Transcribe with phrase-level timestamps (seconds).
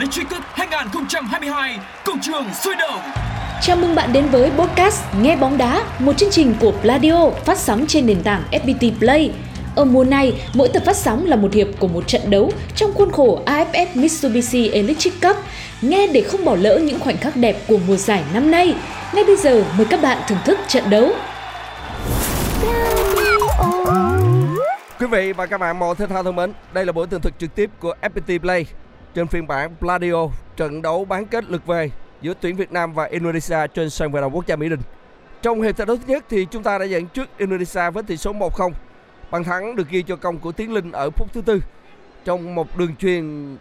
[0.00, 3.00] Electric Cup 2022 Công trường sôi động
[3.62, 7.58] Chào mừng bạn đến với podcast Nghe bóng đá, một chương trình của Pladio phát
[7.58, 9.32] sóng trên nền tảng FPT Play.
[9.76, 12.92] Ở mùa này, mỗi tập phát sóng là một hiệp của một trận đấu trong
[12.94, 15.36] khuôn khổ AFF Mitsubishi Electric Cup.
[15.82, 18.74] Nghe để không bỏ lỡ những khoảnh khắc đẹp của mùa giải năm nay.
[19.14, 21.12] Ngay bây giờ, mời các bạn thưởng thức trận đấu.
[25.00, 27.38] Quý vị và các bạn mọi thể thao thân mến, đây là buổi tường thuật
[27.38, 28.66] trực tiếp của FPT Play
[29.14, 33.04] trên phiên bản Pladio, trận đấu bán kết lượt về giữa tuyển Việt Nam và
[33.04, 34.80] Indonesia trên sân vận động quốc gia Mỹ Đình.
[35.42, 38.16] Trong hiệp thi đấu thứ nhất thì chúng ta đã dẫn trước Indonesia với tỷ
[38.16, 38.70] số 1-0.
[39.30, 41.60] Bàn thắng được ghi cho công của Tiến Linh ở phút thứ tư
[42.24, 43.56] trong một đường truyền,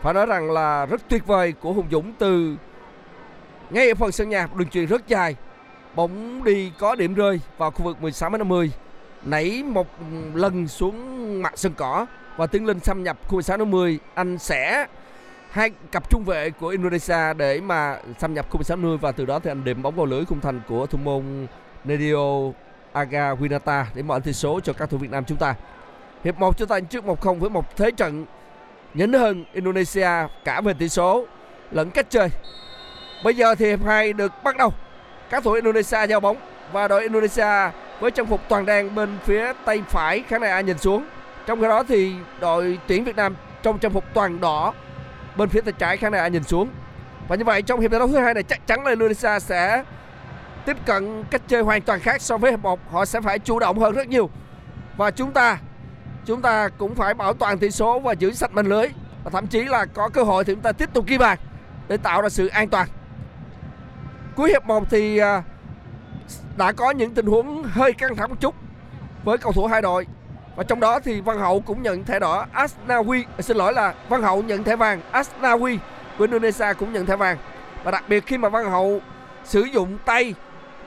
[0.00, 2.56] phải nói rằng là rất tuyệt vời của Hùng Dũng từ
[3.70, 5.36] ngay ở phần sân nhà đường truyền rất dài,
[5.94, 8.70] bóng đi có điểm rơi vào khu vực 16 50
[9.24, 9.86] nảy một
[10.34, 10.96] lần xuống
[11.42, 14.86] mặt sân cỏ và Tiến Linh xâm nhập khu 16 50 anh sẽ
[15.50, 19.26] hai cặp trung vệ của Indonesia để mà xâm nhập khu 16 50 và từ
[19.26, 21.46] đó thì anh điểm bóng vào lưới khung thành của thủ môn
[21.84, 22.52] Nedio
[22.92, 25.54] Aga Winata để mở tỷ số cho các thủ Việt Nam chúng ta.
[26.24, 28.26] Hiệp 1 chúng ta trước 1-0 với một thế trận
[28.94, 30.10] nhấn hơn Indonesia
[30.44, 31.26] cả về tỷ số
[31.70, 32.28] lẫn cách chơi.
[33.24, 34.72] Bây giờ thì hiệp 2 được bắt đầu.
[35.30, 36.36] Các thủ Indonesia giao bóng
[36.72, 40.60] và đội Indonesia với trang phục toàn đen bên phía tay phải khán đài A
[40.60, 41.04] nhìn xuống.
[41.50, 44.74] Trong khi đó thì đội tuyển Việt Nam trong trang phục toàn đỏ,
[45.36, 46.68] bên phía tay trái khán đài nhìn xuống.
[47.28, 49.84] Và như vậy trong hiệp đấu thứ hai này chắc chắn là Indonesia sẽ
[50.66, 53.58] tiếp cận cách chơi hoàn toàn khác so với hiệp một Họ sẽ phải chủ
[53.58, 54.30] động hơn rất nhiều.
[54.96, 55.58] Và chúng ta
[56.26, 58.86] chúng ta cũng phải bảo toàn tỷ số và giữ sạch màn lưới
[59.24, 61.38] và thậm chí là có cơ hội thì chúng ta tiếp tục ghi bàn
[61.88, 62.88] để tạo ra sự an toàn.
[64.36, 65.42] Cuối hiệp 1 thì à,
[66.56, 68.54] đã có những tình huống hơi căng thẳng một chút
[69.24, 70.06] với cầu thủ hai đội
[70.56, 72.46] và trong đó thì Văn Hậu cũng nhận thẻ đỏ.
[72.54, 75.00] Asnawi ờ, xin lỗi là Văn Hậu nhận thẻ vàng.
[75.12, 75.78] Asnawi
[76.18, 77.36] của Indonesia cũng nhận thẻ vàng.
[77.84, 79.00] Và đặc biệt khi mà Văn Hậu
[79.44, 80.34] sử dụng tay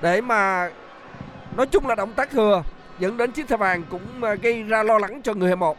[0.01, 0.69] để mà
[1.57, 2.63] nói chung là động tác thừa
[2.99, 5.75] dẫn đến chiếc thẻ vàng cũng ờ, gây ra lo lắng cho người hâm mộ.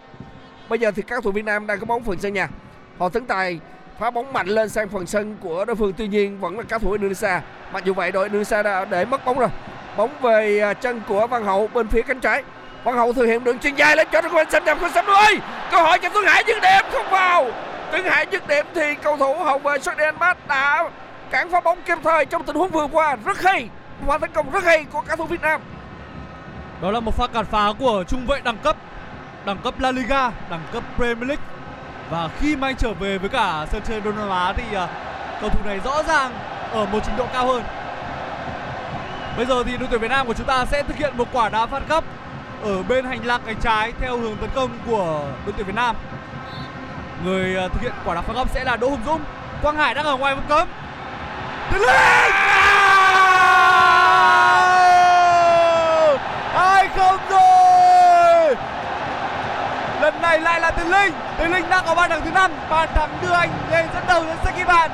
[0.69, 2.49] Bây giờ thì các thủ Việt Nam đang có bóng phần sân nhà.
[2.99, 3.61] Họ tấn tài,
[3.99, 5.93] phá bóng mạnh lên sang phần sân của đối phương.
[5.97, 7.41] Tuy nhiên vẫn là các thủ Indonesia.
[7.72, 9.49] Mặc dù vậy đội Indonesia đã để mất bóng rồi.
[9.97, 12.43] Bóng về ờ, chân của Văn Hậu bên phía cánh trái.
[12.84, 15.06] Văn Hậu thực hiện đường chuyền dài lên cho đội quân xâm nhập khu sân
[15.06, 15.41] đuôi
[15.71, 17.50] câu hỏi cho Tuấn Hải dứt điểm không vào.
[17.93, 20.89] Tuấn Hải dứt điểm thì cầu thủ hậu vệ Sơn Đen Mát đã
[21.31, 23.17] cản phá bóng kịp thời trong tình huống vừa qua.
[23.25, 23.69] Rất hay
[24.06, 25.61] và tấn công rất hay của các thủ Việt Nam.
[26.83, 28.77] Đó là một pha cản phá của trung vệ đẳng cấp
[29.45, 31.45] Đẳng cấp La Liga, đẳng cấp Premier League.
[32.11, 34.89] Và khi mà anh trở về với cả sân chơi Đông Nam Á thì à,
[35.41, 36.33] cầu thủ này rõ ràng
[36.72, 37.62] ở một trình độ cao hơn.
[39.37, 41.49] Bây giờ thì đội tuyển Việt Nam của chúng ta sẽ thực hiện một quả
[41.49, 42.05] đá phạt góc
[42.65, 45.97] ở bên hành lang cánh trái theo hướng tấn công của đội tuyển Việt Nam.
[47.25, 49.21] Người ờ, thực hiện quả đá phạt góc sẽ là Đỗ Hùng Dũng.
[49.63, 50.69] Quang Hải đang ở ngoài vùng cấm.
[51.71, 52.33] Tiến Linh!
[56.55, 58.57] Hai không rồi.
[60.01, 61.15] Lần này lại là Tiến Linh.
[61.39, 62.51] Tiến Linh đang ở bàn thắng thứ năm.
[62.71, 64.91] Bàn thắng đưa anh lên dẫn đầu lên sẽ ghi bàn.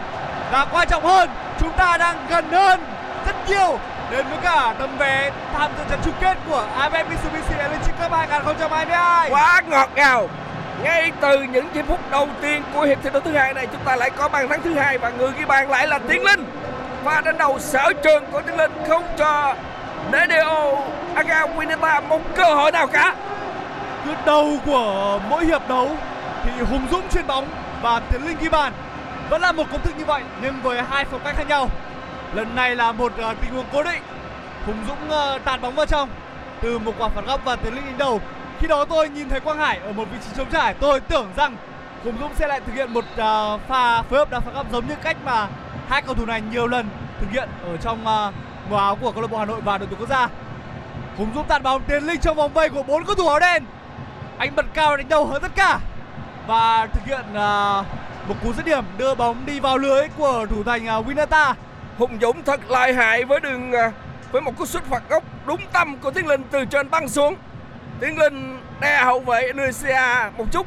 [0.53, 2.81] Và quan trọng hơn, chúng ta đang gần hơn
[3.27, 3.79] rất nhiều
[4.11, 8.13] đến với cả tấm vé tham dự trận chung kết của AFF Mitsubishi Electric Cup
[8.13, 9.31] 2022.
[9.31, 10.29] quá ngọt ngào
[10.83, 13.85] ngay từ những giây phút đầu tiên của hiệp thi đấu thứ hai này chúng
[13.85, 16.45] ta lại có bàn thắng thứ hai và người ghi bàn lại là Tiến Linh
[17.05, 19.55] và đánh đầu sở trường của Tiến Linh không cho
[20.13, 20.73] Nedio
[21.15, 23.15] Aga Wineta một cơ hội nào cả
[24.05, 25.91] Cứ đầu của mỗi hiệp đấu
[26.45, 27.47] thì Hùng Dũng chuyền bóng
[27.83, 28.73] và Tiến Linh ghi bàn.
[29.31, 31.69] Vẫn là một công thức như vậy nhưng với hai phong cách khác nhau.
[32.35, 34.03] Lần này là một uh, tình huống cố định.
[34.67, 36.09] Hùng Dũng uh, tạt bóng vào trong
[36.61, 38.21] từ một quả phạt góc và Tiến Linh đánh đầu.
[38.59, 41.33] Khi đó tôi nhìn thấy Quang Hải ở một vị trí trống trải, tôi tưởng
[41.37, 41.57] rằng
[42.05, 44.89] Hùng Dũng sẽ lại thực hiện một uh, pha phối hợp đá phạt góc giống
[44.89, 45.49] như cách mà
[45.89, 46.89] hai cầu thủ này nhiều lần
[47.21, 48.35] thực hiện ở trong uh,
[48.71, 50.29] màu áo của câu lạc bộ Hà Nội và đội tuyển quốc gia.
[51.17, 53.65] Hùng Dũng tạt bóng tiến linh trong vòng vây của bốn cầu thủ áo đen.
[54.39, 55.79] Anh bật cao đánh đầu hơn tất cả
[56.47, 57.87] và thực hiện uh,
[58.29, 61.55] một cú dứt điểm đưa bóng đi vào lưới của thủ thành uh, Winata.
[62.01, 63.93] Hùng Dũng thật lợi hại với đường à,
[64.33, 67.35] với một cú sút phạt góc đúng tâm của Tiến Linh từ trên băng xuống.
[68.01, 70.67] Tiến Linh đè hậu vệ Indonesia một chút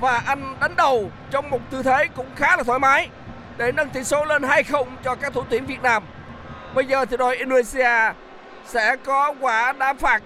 [0.00, 3.08] và anh đánh đầu trong một tư thế cũng khá là thoải mái
[3.56, 6.02] để nâng tỷ số lên 2-0 cho các thủ tuyển Việt Nam.
[6.74, 8.12] Bây giờ thì đội Indonesia
[8.66, 10.22] sẽ có quả đá phạt.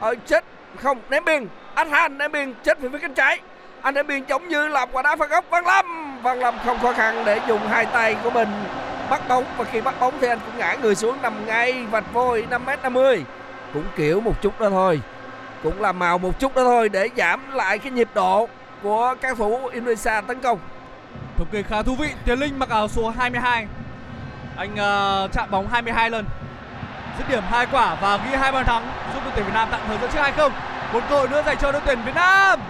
[0.00, 0.44] Ở chết
[0.76, 1.46] không, ném biên.
[1.74, 3.40] Anh Han ném biên, chết về phía cánh trái.
[3.82, 5.44] Anh ném biên giống như là quả đá phạt góc.
[5.50, 5.86] Văn Lâm
[6.22, 8.48] Văn Lâm không khó khăn để dùng hai tay của mình
[9.10, 12.12] bắt bóng và khi bắt bóng thì anh cũng ngã người xuống nằm ngay vạch
[12.12, 13.22] vôi 5m50
[13.72, 15.00] cũng kiểu một chút đó thôi
[15.62, 18.48] cũng làm màu một chút đó thôi để giảm lại cái nhịp độ
[18.82, 20.58] của các thủ Indonesia tấn công
[21.36, 23.66] Thống kê khá thú vị, Tiến Linh mặc áo số 22.
[24.56, 26.24] Anh uh, chạm bóng 22 lần.
[27.18, 29.80] Dứt điểm hai quả và ghi hai bàn thắng giúp đội tuyển Việt Nam tạm
[29.86, 30.50] thời dẫn trước 2-0.
[30.92, 32.60] Một cơ hội nữa dành cho đội tuyển Việt Nam.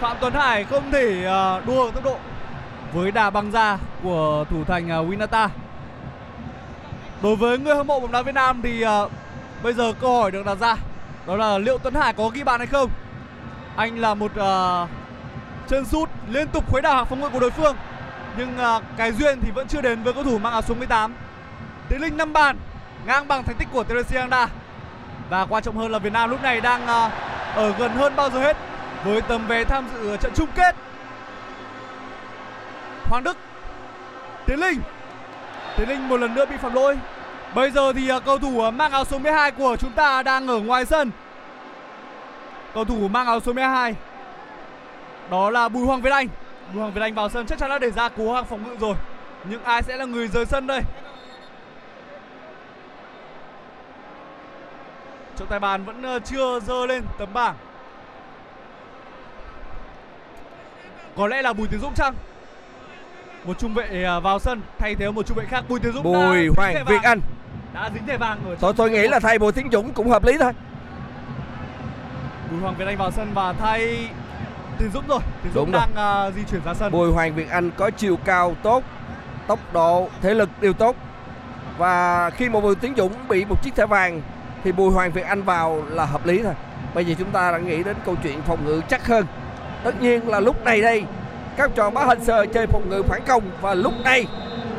[0.00, 2.16] Phạm Tuấn Hải không thể uh, đua tốc độ
[2.92, 5.48] với đà băng ra của thủ thành à, Winata.
[7.22, 9.12] Đối với người hâm mộ bóng đá Việt Nam thì uh,
[9.62, 10.76] bây giờ câu hỏi được đặt ra
[11.26, 12.90] đó là liệu Tuấn Hải có ghi bàn hay không?
[13.76, 14.88] Anh là một uh,
[15.68, 17.76] chân sút liên tục khuấy đảo hàng phòng ngự của đối phương
[18.36, 21.14] nhưng uh, cái duyên thì vẫn chưa đến với cầu thủ mang áo số 18
[21.88, 22.56] Tiến Linh 5 bàn
[23.06, 24.48] ngang bằng thành tích của Teresi Anda
[25.30, 27.12] và quan trọng hơn là Việt Nam lúc này đang uh,
[27.54, 28.56] ở gần hơn bao giờ hết
[29.04, 30.76] với tấm vé tham dự trận chung kết
[33.08, 33.36] Hoàng Đức.
[34.46, 34.80] Tiến Linh.
[35.76, 36.98] Tiến Linh một lần nữa bị phạm lỗi.
[37.54, 40.46] Bây giờ thì à, cầu thủ à, mang áo số 12 của chúng ta đang
[40.46, 41.10] ở ngoài sân.
[42.74, 43.94] Cầu thủ mang áo số 12
[45.30, 46.28] Đó là Bùi Hoàng Việt Anh.
[46.72, 48.76] Bùi Hoàng Việt Anh vào sân chắc chắn đã để ra cố hàng phòng ngự
[48.80, 48.94] rồi.
[49.44, 50.80] Nhưng ai sẽ là người rời sân đây?
[55.36, 57.54] Trọng tài bàn vẫn à, chưa dơ lên tấm bảng.
[61.16, 62.14] Có lẽ là Bùi Tiến Dũng chăng?
[63.44, 65.64] Một trung vệ uh, vào sân thay thế một trung vệ khác.
[65.68, 67.02] Bùi Tiến Dũng Bùi Hoàng Việt.
[67.02, 67.20] Anh.
[67.74, 70.24] Đã dính thẻ vàng ở tôi tôi nghĩ là thay Bùi Tiến Dũng cũng hợp
[70.24, 70.52] lý thôi.
[72.50, 74.08] Bùi Hoàng Việt Anh vào sân và thay
[74.78, 75.20] Tiến Dũng rồi.
[75.42, 75.82] Tiến Dũng Đúng rồi.
[75.94, 76.92] đang uh, di chuyển ra sân.
[76.92, 78.84] Bùi Hoàng Việt Anh có chiều cao tốt
[79.46, 80.96] tốc độ thể lực đều tốt.
[81.78, 84.22] Và khi mà Bùi Tiến Dũng bị một chiếc thẻ vàng
[84.64, 86.54] thì Bùi Hoàng Việt Anh vào là hợp lý thôi.
[86.94, 89.26] Bây giờ chúng ta đã nghĩ đến câu chuyện phòng ngự chắc hơn.
[89.84, 91.04] Tất nhiên là lúc này đây
[91.58, 93.42] các trò bá hình sờ chơi phòng ngự phản công.
[93.60, 94.26] Và lúc này,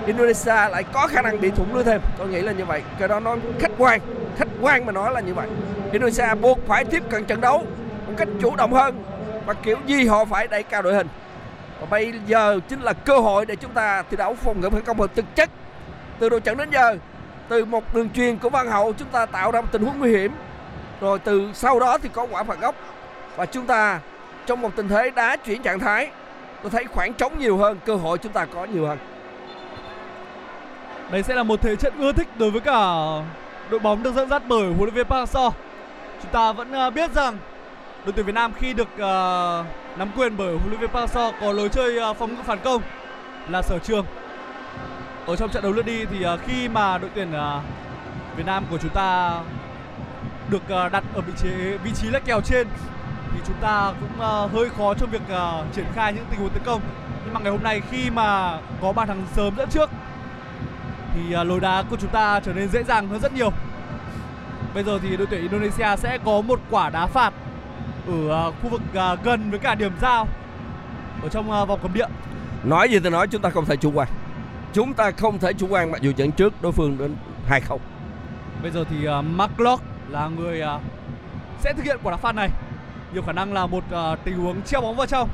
[0.06, 2.02] Indonesia lại có khả năng bị thủng lưới thêm.
[2.18, 2.82] Tôi nghĩ là như vậy.
[3.00, 4.00] Cái đó nó khách quan.
[4.38, 5.48] Khách quan mà nói là như vậy.
[5.92, 7.64] Indonesia buộc phải tiếp cận trận đấu
[8.08, 9.04] một cách chủ động hơn.
[9.46, 11.08] Và kiểu gì họ phải đẩy cao đội hình.
[11.80, 14.82] Và bây giờ chính là cơ hội để chúng ta thi đấu phòng ngự phản
[14.82, 15.50] công hợp thực chất.
[16.20, 16.98] Từ đội trận đến giờ,
[17.48, 20.12] từ một đường truyền của Văn Hậu, chúng ta tạo ra một tình huống nguy
[20.12, 20.32] hiểm.
[21.02, 22.76] Rồi từ sau đó thì có quả phạt góc.
[23.36, 24.00] Và chúng ta
[24.46, 26.10] trong một tình thế đá chuyển trạng thái
[26.62, 28.98] tôi thấy khoảng trống nhiều hơn cơ hội chúng ta có nhiều hơn
[31.12, 32.82] Đây sẽ là một thế trận ưa thích đối với cả
[33.70, 35.52] đội bóng được dẫn dắt bởi huấn luyện viên Park Hang-seo.
[36.22, 37.38] Chúng ta vẫn à, biết rằng
[38.06, 41.32] đội tuyển Việt Nam khi được uh, nắm quyền bởi huấn luyện viên Park Hang-seo
[41.42, 42.82] có lối chơi uh, phòng ngự phản công
[43.50, 44.06] là sở trường.
[45.26, 47.64] Ở trong trận đấu lượt đi thì uh, khi mà đội tuyển uh,
[48.38, 49.40] Việt Nam của chúng ta
[50.50, 51.50] được đặt ở vị trí
[51.84, 52.68] vị trí là kèo trên
[53.34, 56.50] thì chúng ta cũng ờ, hơi khó trong việc ờ, triển khai những tình huống
[56.50, 56.82] tấn công.
[57.26, 59.90] Nhưng mà ngày hôm nay khi mà có bàn thắng sớm dẫn trước
[61.14, 63.52] thì à, lối đá của chúng ta trở nên dễ dàng hơn rất nhiều.
[64.74, 67.34] Bây giờ thì đội tuyển Indonesia sẽ có một quả đá phạt
[68.30, 68.82] ở khu vực
[69.24, 70.28] gần với cả điểm giao
[71.24, 72.06] ở trong vòng cấm địa.
[72.64, 74.08] nói gì thì nói chúng ta không thể chủ quan
[74.74, 77.16] chúng ta không thể chủ quan mặc dù trận trước đối phương đến
[77.50, 77.78] 2-0
[78.62, 79.52] Bây giờ thì Mark
[80.10, 80.62] là người
[81.60, 82.50] sẽ thực hiện quả đá phạt này.
[83.14, 85.30] Nhiều khả năng là một uh, tình huống treo bóng vào trong.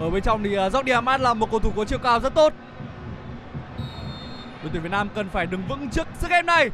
[0.00, 2.34] Ở bên trong thì uh, Jordi Amat là một cầu thủ có chiều cao rất
[2.34, 2.52] tốt.
[4.62, 6.70] Đội tuyển Việt Nam cần phải đứng vững trước sức ép này.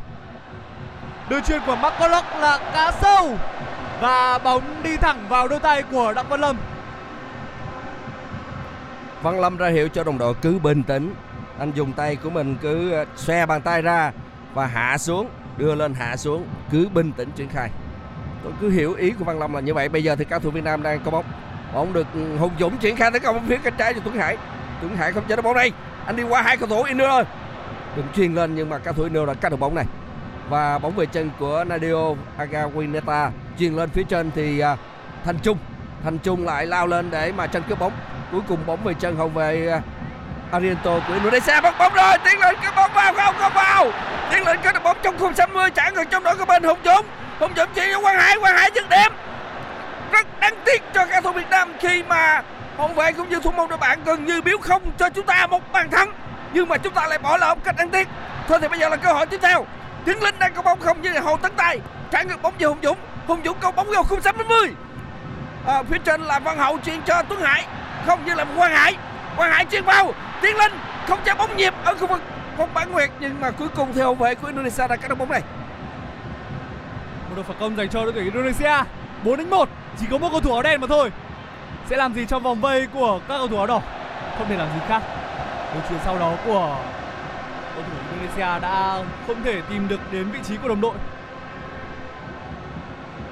[1.28, 2.00] Đường chuyền của Mark
[2.40, 3.38] là cá sâu
[4.00, 6.56] và bóng đi thẳng vào đôi tay của Đặng Văn Lâm.
[9.22, 11.14] Văn Lâm ra hiệu cho đồng đội cứ bình tĩnh
[11.58, 14.12] anh dùng tay của mình cứ ờ, xòe bàn tay ra
[14.54, 17.70] và hạ xuống đưa lên hạ xuống cứ bình tĩnh triển khai
[18.46, 19.88] tôi cứ hiểu ý của Văn Lâm là như vậy.
[19.88, 21.24] Bây giờ thì cao thủ Việt Nam đang có bóng.
[21.74, 24.36] Bóng được ừ, Hùng Dũng triển khai tấn công phía cánh trái cho Tuấn Hải.
[24.80, 25.72] Tuấn Hải không chơi được bóng đây.
[26.06, 27.08] Anh đi qua hai cầu thủ Inner.
[27.08, 27.24] Rồi
[27.96, 29.84] đừng truyền lên nhưng mà cao thủ Inner đã cắt được bóng này.
[30.48, 34.76] Và bóng về chân của Nadio Agawineta truyền lên phía trên thì à,
[35.24, 35.58] thành Trung.
[36.04, 37.92] Thành Trung lại lao lên để mà tranh cướp bóng.
[38.32, 39.80] Cuối cùng bóng về chân hậu vệ à,
[40.50, 41.60] Ariento của Indonesia.
[41.60, 43.86] Bắt bóng rồi tiến lên cái bóng vào không không vào.
[44.30, 47.06] Tiến lên cái bóng trong khung 60 trả người trong đó của bên hùng dũng
[47.40, 49.12] không chậm chỉ cho quang hải quang hải dứt điểm.
[50.12, 52.42] Rất đáng tiếc cho các thủ Việt Nam khi mà
[52.78, 55.46] hậu vệ cũng như thủ môn đội bạn gần như biếu không cho chúng ta
[55.46, 56.12] một bàn thắng.
[56.52, 58.08] Nhưng mà chúng ta lại bỏ lỡ một cách đáng tiếc.
[58.48, 59.66] Thôi thì bây giờ là cơ hội tiếp theo.
[60.04, 61.80] Tiến linh đang có bóng không như là hồ tấn tài.
[62.10, 62.98] Trả ngược bóng về hùng dũng.
[63.26, 64.46] Hùng dũng câu bóng vào khung 60
[65.66, 67.66] à, phía trên là văn hậu chuyền cho tuấn hải.
[68.06, 68.96] Không như là quang hải.
[69.36, 70.14] Quang hải chuyền vào.
[70.42, 70.72] Tiến linh
[71.08, 72.20] không chạm bóng nhịp ở khu vực
[72.56, 73.10] vòng bán nguyệt.
[73.20, 75.42] Nhưng mà cuối cùng thì hậu vệ của indonesia đã cắt được bóng này.
[77.36, 78.84] Một đội phản công dành cho đội tuyển Indonesia.
[79.24, 79.68] 4 đánh 1
[80.00, 81.10] Chỉ có một cầu thủ áo đen mà thôi.
[81.86, 83.82] Sẽ làm gì trong vòng vây của các cầu thủ áo đỏ?
[84.38, 85.02] Không thể làm gì khác.
[85.74, 86.78] Đường chuyền sau đó của
[87.74, 90.94] cầu thủ Indonesia đã không thể tìm được đến vị trí của đồng đội.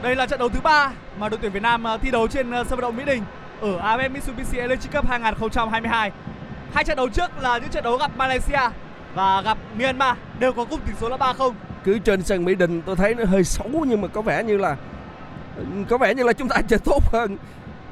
[0.03, 2.51] Đây là trận đấu thứ ba mà đội tuyển Việt Nam à, thi đấu trên
[2.51, 3.23] à, sân vận động Mỹ Đình
[3.61, 6.11] ở AFF Mitsubishi Electric Cup 2022
[6.75, 8.61] Hai trận đấu trước là những trận đấu gặp Malaysia
[9.15, 11.53] và gặp Myanmar, đều có cùng tỷ số là 3-0
[11.85, 14.57] cứ trên sân mỹ đình tôi thấy nó hơi xấu nhưng mà có vẻ như
[14.57, 14.77] là
[15.89, 17.37] có vẻ như là chúng ta chơi tốt hơn.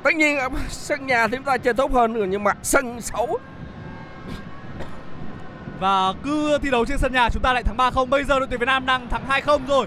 [0.03, 3.39] Tất nhiên sân nhà thì chúng ta chơi tốt hơn nhưng mà sân xấu.
[5.81, 8.49] Và cứ thi đấu trên sân nhà chúng ta lại thắng 3-0 Bây giờ đội
[8.51, 9.87] tuyển Việt Nam đang thắng 2-0 rồi.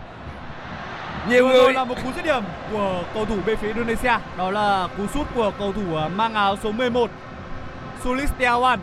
[1.29, 4.17] Nhiều người là một cú dứt điểm của cầu thủ bên phía Indonesia.
[4.37, 7.09] Đó là cú sút của cầu thủ à, mang áo số 11
[8.03, 8.77] Sulis Setiawan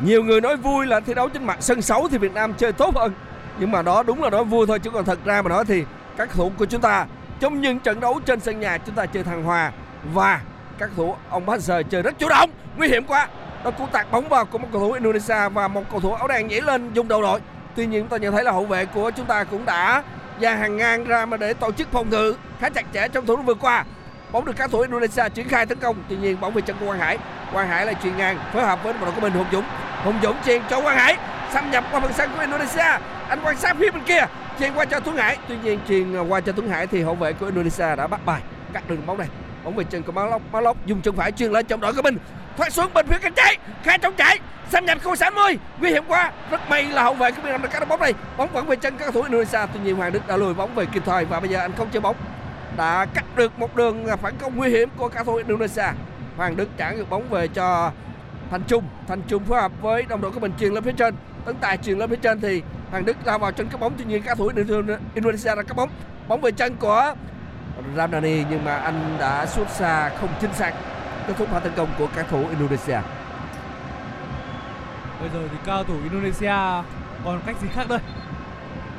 [0.00, 2.72] nhiều người nói vui là thi đấu trên mặt sân xấu thì Việt Nam chơi
[2.72, 3.12] tốt hơn
[3.58, 5.84] nhưng mà đó đúng là nói vui thôi, chứ còn thật ra mà nói thì
[6.16, 7.06] các thủ của chúng ta
[7.40, 9.72] trong những trận đấu trên sân nhà chúng ta chơi thăng hòa
[10.12, 10.40] và
[10.78, 13.28] các thủ ông Passer chơi rất chủ động, nguy hiểm quá.
[13.64, 16.28] Đó, cú tạt bóng vào của một cầu thủ Indonesia và một cầu thủ áo
[16.28, 17.40] đen nhảy lên dùng đầu đội.
[17.76, 20.02] Tuy nhiên, chúng ta nhận thấy là hậu vệ của chúng ta cũng đã
[20.40, 23.36] ra hàng ngang ra mà để tổ chức phòng ngự khá chặt chẽ trong thủ
[23.36, 23.84] vừa qua.
[24.32, 25.96] Bóng được các thủ Indonesia triển khai tấn công.
[26.08, 27.18] Tuy nhiên, bóng về chân của Quang Hải.
[27.52, 29.64] Quang Hải lại chuyền ngang phối hợp với đội của mình Hùng Dũng.
[30.04, 31.16] Hùng Dũng chuyền cho Quang Hải,
[31.52, 32.98] xâm nhập qua phần sân của Indonesia
[33.32, 34.26] anh quan sát phía bên kia.
[34.58, 35.38] Chuyền qua cho Tuấn Hải.
[35.48, 38.20] Tuy nhiên chuyền à, qua cho Tuấn Hải thì hậu vệ của Indonesia đã bắt
[38.26, 38.42] bài.
[38.72, 39.28] Cắt đường bóng này.
[39.64, 41.94] Bóng về chân của Máu Lóc Máu Lóc dùng chân phải chuyền lên trong đội
[41.94, 42.18] của mình.
[42.56, 43.56] Thoát xuống bên phía cánh trái.
[43.82, 44.38] Khai trong chạy
[44.70, 46.32] xâm nhập khu 60 nguy hiểm quá.
[46.50, 48.14] Rất may là hậu vệ của Việt Nam đã cắt được bóng này.
[48.36, 49.58] Bóng vẫn về chân các cầu thủ Indonesia.
[49.74, 51.88] Tuy nhiên, Hoàng Đức đã lùi bóng về kịp thời và bây giờ anh không
[51.92, 52.16] chơi bóng.
[52.76, 55.88] Đã cắt được một đường phản công nguy hiểm của các thủ Indonesia.
[56.36, 57.90] Hoàng Đức trả ngược bóng về cho
[58.50, 58.84] Thành Trung.
[59.08, 61.14] Thành Trung phối hợp với đồng đội của mình truyền lên phía trên.
[61.44, 62.62] Tấn tài truyền lên phía trên thì
[62.92, 64.50] Hoàng Đức lao vào chân cắt bóng, tuy nhiên các thủ
[65.14, 65.90] Indonesia đã cắt bóng
[66.28, 67.14] bóng về chân của
[67.96, 70.72] Ramdani nhưng mà anh đã xuất xa không chính xác.
[71.26, 73.00] Kết thúc pha tấn công của các thủ Indonesia.
[75.20, 76.84] Bây giờ thì cao thủ Indonesia
[77.24, 77.98] còn cách gì khác đây?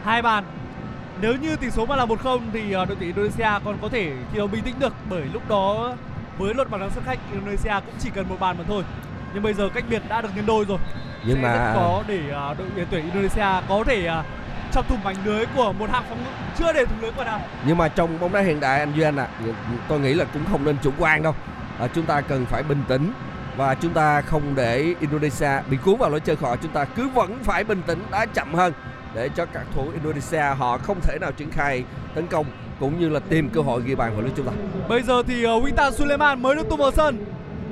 [0.03, 0.43] Hai bàn.
[1.21, 4.11] Nếu như tỷ số mà là 1-0 thì ờ, đội tuyển Indonesia còn có thể
[4.31, 5.95] thi đấu bình tĩnh được, Bởi lúc đó
[6.37, 8.83] với luật bàn thắng sân khách, Indonesia cũng chỉ cần một bàn mà thôi.
[9.33, 10.77] Nhưng bây giờ cách biệt đã được nhân đôi rồi.
[11.25, 14.23] Nhưng Sẽ mà rất khó để ờ, đội tuyển Indonesia có thể ờ,
[14.73, 17.39] chọc thủng mảnh lưới của một hàng phòng ngự chưa để thủng lưới của nào
[17.67, 19.27] nhưng mà trong bóng đá hiện đại anh Duy Anh ạ
[19.87, 21.35] tôi nghĩ là cũng không nên chủ quan đâu.
[21.79, 23.13] À, chúng ta cần phải bình tĩnh
[23.57, 26.55] và chúng ta không để Indonesia bị cuốn vào lối chơi họ.
[26.55, 28.73] Chúng ta cứ vẫn phải bình tĩnh đá chậm hơn
[29.13, 31.83] để cho các thủ Indonesia họ không thể nào triển khai
[32.15, 32.45] tấn công
[32.79, 34.51] cũng như là tìm cơ hội ghi bàn vào lưới chúng ta.
[34.89, 37.25] Bây giờ thì uh, Witan Suleiman mới được tung vào sân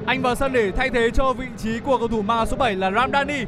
[0.05, 2.57] anh vào sân để thay thế cho vị trí của cầu thủ mang áo số
[2.57, 3.45] 7 là Ramdani.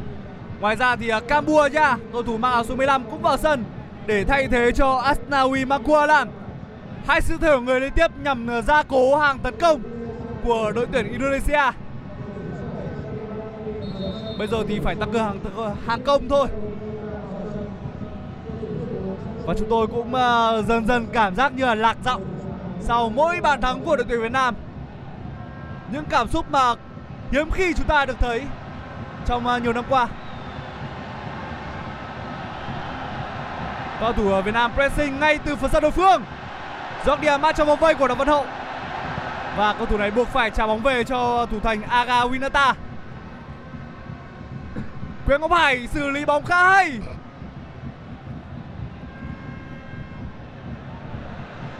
[0.59, 3.63] Ngoài ra thì à, Kambua Nha, cầu thủ mang áo số 15 cũng vào sân
[4.05, 6.27] Để thay thế cho Asnawi Makualam
[7.07, 9.81] Hai sự thay người liên tiếp nhằm à, gia cố hàng tấn công
[10.43, 11.71] của đội tuyển Indonesia.
[14.37, 15.39] Bây giờ thì phải tăng cường hàng,
[15.87, 16.47] hàng công thôi.
[19.45, 22.25] Và chúng tôi cũng uh, dần dần cảm giác như là lạc giọng
[22.81, 24.55] Sau mỗi bàn thắng của đội tuyển Việt Nam.
[25.93, 26.73] Những cảm xúc mà
[27.31, 28.41] hiếm khi chúng ta được thấy
[29.25, 30.07] Trong à, nhiều năm qua.
[33.99, 36.23] Cầu thủ Việt Nam pressing ngay từ phần sân đối phương.
[37.05, 38.45] Jordi Amat trong vòng vây của Đặng Văn Hậu.
[39.57, 42.73] Và cầu thủ này buộc phải trả bóng về cho thủ thành Aga Winata.
[45.27, 46.91] Quyền Ngọc Hải xử lý bóng khá hay.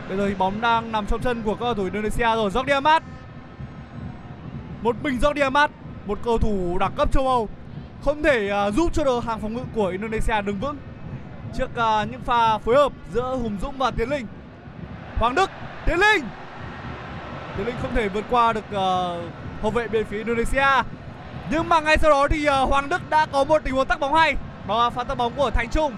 [0.09, 2.49] Bây giờ thì bóng đang nằm trong chân của cầu thủ Indonesia rồi.
[2.49, 3.03] Jordi Amat
[4.83, 5.71] một bình Jordi Diamat
[6.05, 7.49] Một cầu thủ đẳng cấp châu Âu
[8.05, 10.77] Không thể uh, giúp cho được hàng phòng ngự của Indonesia đứng vững.
[11.57, 14.27] Trước uh, những pha phối hợp giữa Hùng Dũng và Tiến Linh
[15.17, 15.49] Hoàng Đức
[15.85, 16.25] Tiến Linh.
[17.57, 20.83] Tiến Linh không thể vượt qua được uh, hậu vệ bên phía Indonesia.
[21.51, 23.99] Nhưng mà ngay sau đó thì uh, Hoàng Đức đã có một tình huống tắc
[23.99, 24.35] bóng hay.
[24.67, 25.93] Đó là pha tắc bóng của Thành Trung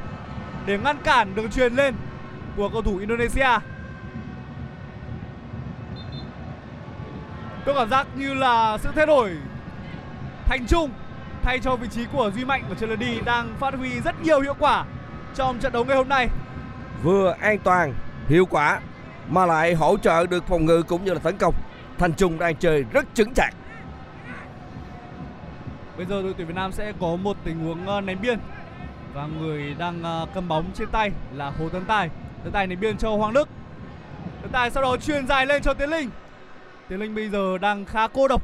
[0.65, 1.95] Để ngăn cản đường truyền lên
[2.57, 3.59] của cầu thủ Indonesia.
[7.65, 9.31] Tôi cảm giác như là sự thay đổi
[10.45, 10.89] Thành Trung
[11.41, 14.41] thay cho vị trí của Duy Mạnh và Trần Đi đang phát huy rất nhiều
[14.41, 14.85] hiệu quả
[15.35, 16.29] trong trận đấu ngày hôm nay.
[17.03, 17.93] Vừa an toàn,
[18.27, 18.79] hiệu quả
[19.29, 21.53] mà lại hỗ trợ được phòng ngự cũng như là tấn công.
[21.97, 23.53] Thành Trung đang chơi rất chững chạc.
[25.97, 28.39] Bây giờ đội tuyển Việt Nam sẽ có một tình huống ờ, ném biên
[29.13, 32.09] và người đang ờ, cầm bóng trên tay là Hồ Tấn Tài.
[32.43, 33.49] Tấn Tài ném biên cho Hoàng Đức.
[34.41, 36.09] Tấn Tài sau đó truyền dài lên cho Tiến Linh.
[36.89, 38.41] Tiến Linh bây giờ đang khá cô độc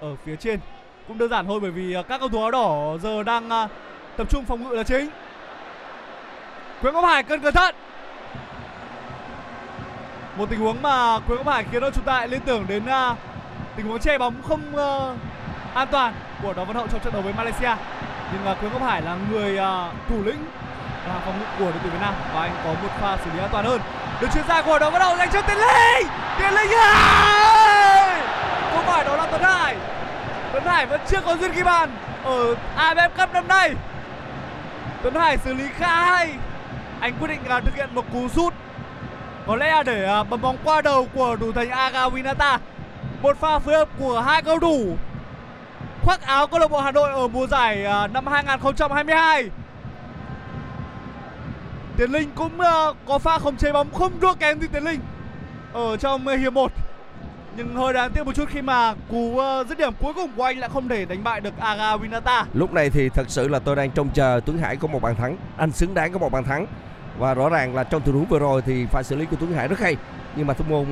[0.00, 0.60] ở phía trên.
[1.08, 3.68] Cũng đơn giản thôi bởi vì à, các cầu thủ áo đỏ giờ đang à,
[4.16, 5.10] tập trung phòng ngự là chính.
[6.82, 7.74] Nguyễn Ngọc Hải cần cẩn thận.
[10.36, 12.86] Một tình huống mà Nguyễn Ngọc Hải khiến cho chúng ta lại liên tưởng đến
[12.86, 13.16] à,
[13.76, 15.16] tình huống che bóng không ờ,
[15.74, 17.76] an toàn của Đào Văn Hậu trong trận đấu với Malaysia.
[18.32, 20.44] Nhưng uh, Quế Ngọc Hải là người ờ, thủ lĩnh
[21.06, 23.38] hàng phòng ngự của đội tuyển Việt Nam và anh có một pha xử lý
[23.38, 23.80] an toàn hơn.
[24.20, 26.06] Được chuyển ra của Đào bắt đầu dành cho Tiến Linh.
[26.38, 28.20] Tiến Linh ơi!
[28.74, 29.76] Không phải, đó là Tuấn Hải.
[30.52, 31.90] Tuấn Hải vẫn chưa có duyên ghi bàn
[32.24, 33.74] ở AFF Cup năm nay.
[35.02, 36.34] Tuấn Hải xử lý khá hay.
[37.00, 38.54] Anh quyết định là thực hiện một cú sút
[39.46, 42.58] có lẽ là để à, bấm bóng qua đầu của thủ thành Aga Winata.
[43.22, 44.96] Một pha phối hợp của hai cầu thủ
[46.02, 49.50] khoác áo câu lạc bộ Hà Nội ở mùa giải à, năm 2022.
[52.00, 55.00] Tiến Linh cũng uh, có pha khống chế bóng không thua kém gì Tiến Linh
[55.72, 56.72] ở trong ờ, hiệp 1.
[57.56, 60.44] Nhưng hơi đáng tiếc một chút khi mà cú ờ, dứt điểm cuối cùng của
[60.44, 62.44] anh lại không thể đánh bại được Aga Winata.
[62.54, 65.16] Lúc này thì thật sự là tôi đang trông chờ Tuấn Hải có một bàn
[65.16, 65.36] thắng.
[65.56, 66.66] Anh xứng đáng có một bàn thắng.
[67.18, 69.52] Và rõ ràng là trong tình huống vừa rồi thì pha xử lý của Tuấn
[69.52, 69.96] Hải rất hay.
[70.36, 70.86] Nhưng mà thủ môn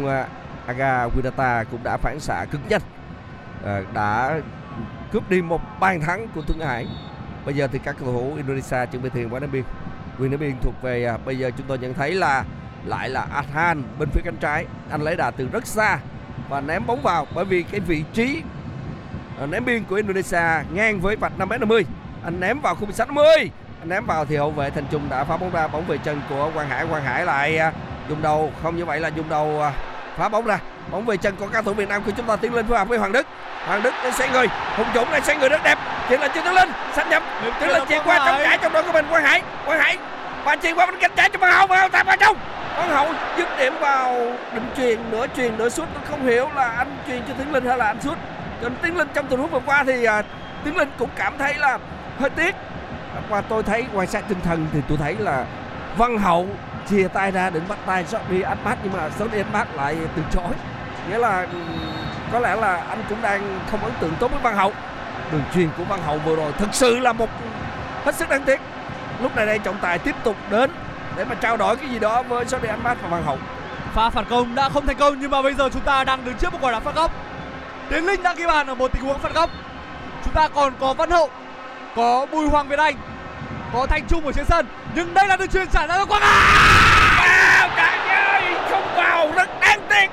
[0.67, 2.83] Aga Winata cũng đã phản xạ cực nhanh.
[3.65, 4.41] À, đã
[5.12, 6.87] cướp đi một bàn thắng của Tuấn Hải.
[7.45, 9.65] Bây giờ thì các cầu thủ Indonesia chuẩn bị thiền quá đá biên.
[10.19, 12.45] Quyền đá biên thuộc về à, bây giờ chúng tôi nhận thấy là
[12.85, 14.67] lại là Athan bên phía cánh trái.
[14.91, 15.99] Anh lấy đà từ rất xa
[16.49, 18.43] và ném bóng vào bởi vì cái vị trí
[19.41, 21.83] à, ném biên của Indonesia ngang với vạch 5m50.
[22.25, 23.51] Anh ném vào khung 60.
[23.81, 26.21] Anh ném vào thì hậu vệ Thành Trung đã phá bóng ra bóng về chân
[26.29, 26.87] của Quang Hải.
[26.87, 27.73] Quang Hải lại à,
[28.09, 29.73] dùng đầu không như vậy là dùng đầu à,
[30.16, 30.59] phá bóng ra.
[30.90, 32.88] Bóng về chân của các thủ Việt Nam của chúng ta tiến lên phối hợp
[32.88, 33.27] với Hoàng Đức.
[33.66, 35.79] Hoàng Đức đang xoay người, Hùng Dũng đang xoay người rất đẹp.
[36.09, 37.23] Chuyển lên cho Tiến Linh, xanh nhập
[37.61, 39.42] Tiến Linh chuyển qua trong trái trong đó của mình Quang Hải.
[39.66, 39.99] Quang Hải
[40.44, 42.37] và chuyền qua bên cánh trái cho Văn Hậu, Văn Hậu tạt vào trong.
[42.77, 44.14] Văn Hậu dứt điểm vào
[44.55, 47.79] định truyền nửa truyền nửa sút không hiểu là anh truyền cho Tiến Linh hay
[47.79, 48.18] là anh sút.
[48.62, 50.22] Cho Tiến Linh trong tình huống vừa qua thì à,
[50.64, 51.79] Tiến Linh cũng cảm thấy là
[52.20, 52.55] hơi tiếc.
[53.29, 55.44] Và tôi thấy quan sát tinh thần thì tôi thấy là
[55.96, 56.46] Văn Hậu
[56.90, 60.53] chia tay ra định bắt tay Jordi Ahmad nhưng mà Jordi Ahmad lại từ chối.
[61.11, 61.59] Nghĩa là ừ,
[62.33, 64.72] có lẽ là anh cũng đang không ấn tượng tốt với Văn Hậu.
[65.33, 67.29] Đường truyền của Văn Hậu vừa rồi thực sự là một
[68.05, 68.61] hết sức đáng tiếc.
[69.22, 70.70] Lúc này đây trọng tài tiếp tục đến
[71.16, 73.38] để mà trao đổi cái gì đó với Jordi Ahmad và Văn Hậu.
[73.94, 76.35] Pha phản công đã không thành công nhưng mà bây giờ chúng ta đang đứng
[76.35, 77.11] trước một quả đá phạt góc.
[77.90, 79.50] Tiến Linh đã ghi bàn ở một tình huống phạt góc.
[80.24, 81.31] Chúng ta còn có Văn Hậu,
[81.96, 82.96] có Bùi Hoàng Việt Anh,
[83.72, 84.66] có Thanh Trung ở trên sân.
[84.94, 86.59] Nhưng đây là đường truyền trả ra cho Quang Hải.
[87.28, 90.11] Vào cả ơi, không vào rất đáng tiếc.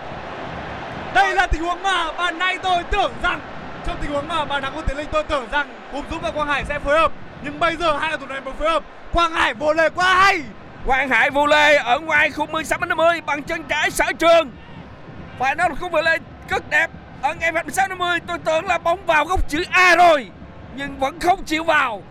[1.13, 3.39] Đây là tình huống mà bàn nay tôi tưởng rằng
[3.87, 6.31] trong tình huống mà bàn thắng của Tiến Linh tôi tưởng rằng Hùng Dũng và
[6.31, 7.11] Quang Hải sẽ phối hợp.
[7.45, 8.83] Nhưng bây giờ hai cầu thủ này mới phối hợp.
[9.13, 10.41] Quang Hải vô lề quá hay.
[10.85, 14.51] Quang Hải vô lê ở ngoài khung 16 50 bằng chân trái sở trường.
[15.39, 16.17] Phải nói là khung vô lê
[16.49, 16.87] rất đẹp.
[17.21, 20.29] Ở ngay vạch 16 50 tôi tưởng là bóng vào góc chữ A rồi.
[20.75, 22.03] Nhưng vẫn không chịu vào.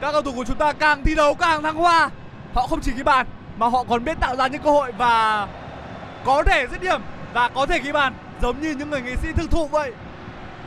[0.00, 2.10] Các cầu thủ của chúng ta càng thi đấu càng thăng hoa.
[2.54, 5.46] Họ không chỉ ghi bàn mà họ còn biết tạo ra những cơ hội và
[6.24, 7.00] có thể dứt điểm
[7.32, 9.92] và có thể ghi bàn giống như những người nghệ sĩ thực thụ vậy.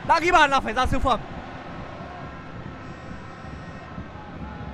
[0.08, 1.20] Đã ghi bàn là phải ra siêu phẩm.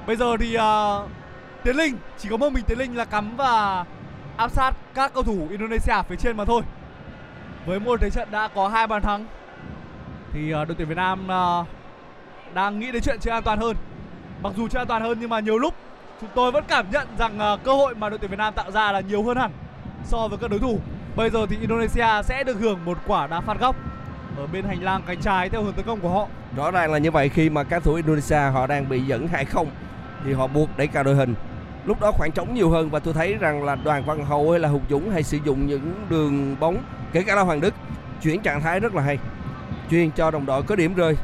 [0.06, 1.10] Bây giờ thì uh,
[1.64, 3.84] Tiến Linh chỉ có một mình Tiến Linh là cắm và
[4.36, 6.62] áp sát các cầu thủ Indonesia phía trên mà thôi.
[7.66, 9.26] Với một thế trận đã có hai bàn thắng
[10.32, 11.66] thì uh, đội tuyển Việt Nam uh,
[12.54, 13.76] đang nghĩ đến chuyện chơi an toàn hơn.
[14.42, 15.74] Mặc dù chơi an toàn hơn nhưng mà nhiều lúc
[16.20, 18.70] chúng tôi vẫn cảm nhận rằng uh, cơ hội mà đội tuyển Việt Nam tạo
[18.70, 19.50] ra là nhiều hơn hẳn
[20.04, 20.78] so với các đối thủ.
[21.16, 23.76] Bây giờ thì Indonesia sẽ được hưởng một quả đá phạt góc
[24.36, 26.26] ở bên hành lang cánh trái theo hướng tấn công của họ.
[26.56, 29.66] Rõ ràng là như vậy khi mà các thủ Indonesia họ đang bị dẫn 2-0
[30.24, 31.34] thì họ buộc đẩy cao đội hình.
[31.84, 34.60] Lúc đó khoảng trống nhiều hơn và tôi thấy rằng là Đoàn Văn Hậu hay
[34.60, 36.76] là Hùng Dũng hay sử dụng những đường bóng,
[37.12, 37.74] kể cả là Hoàng Đức,
[38.22, 39.18] chuyển trạng thái rất là hay.
[39.90, 41.16] chuyên cho đồng đội có điểm rơi.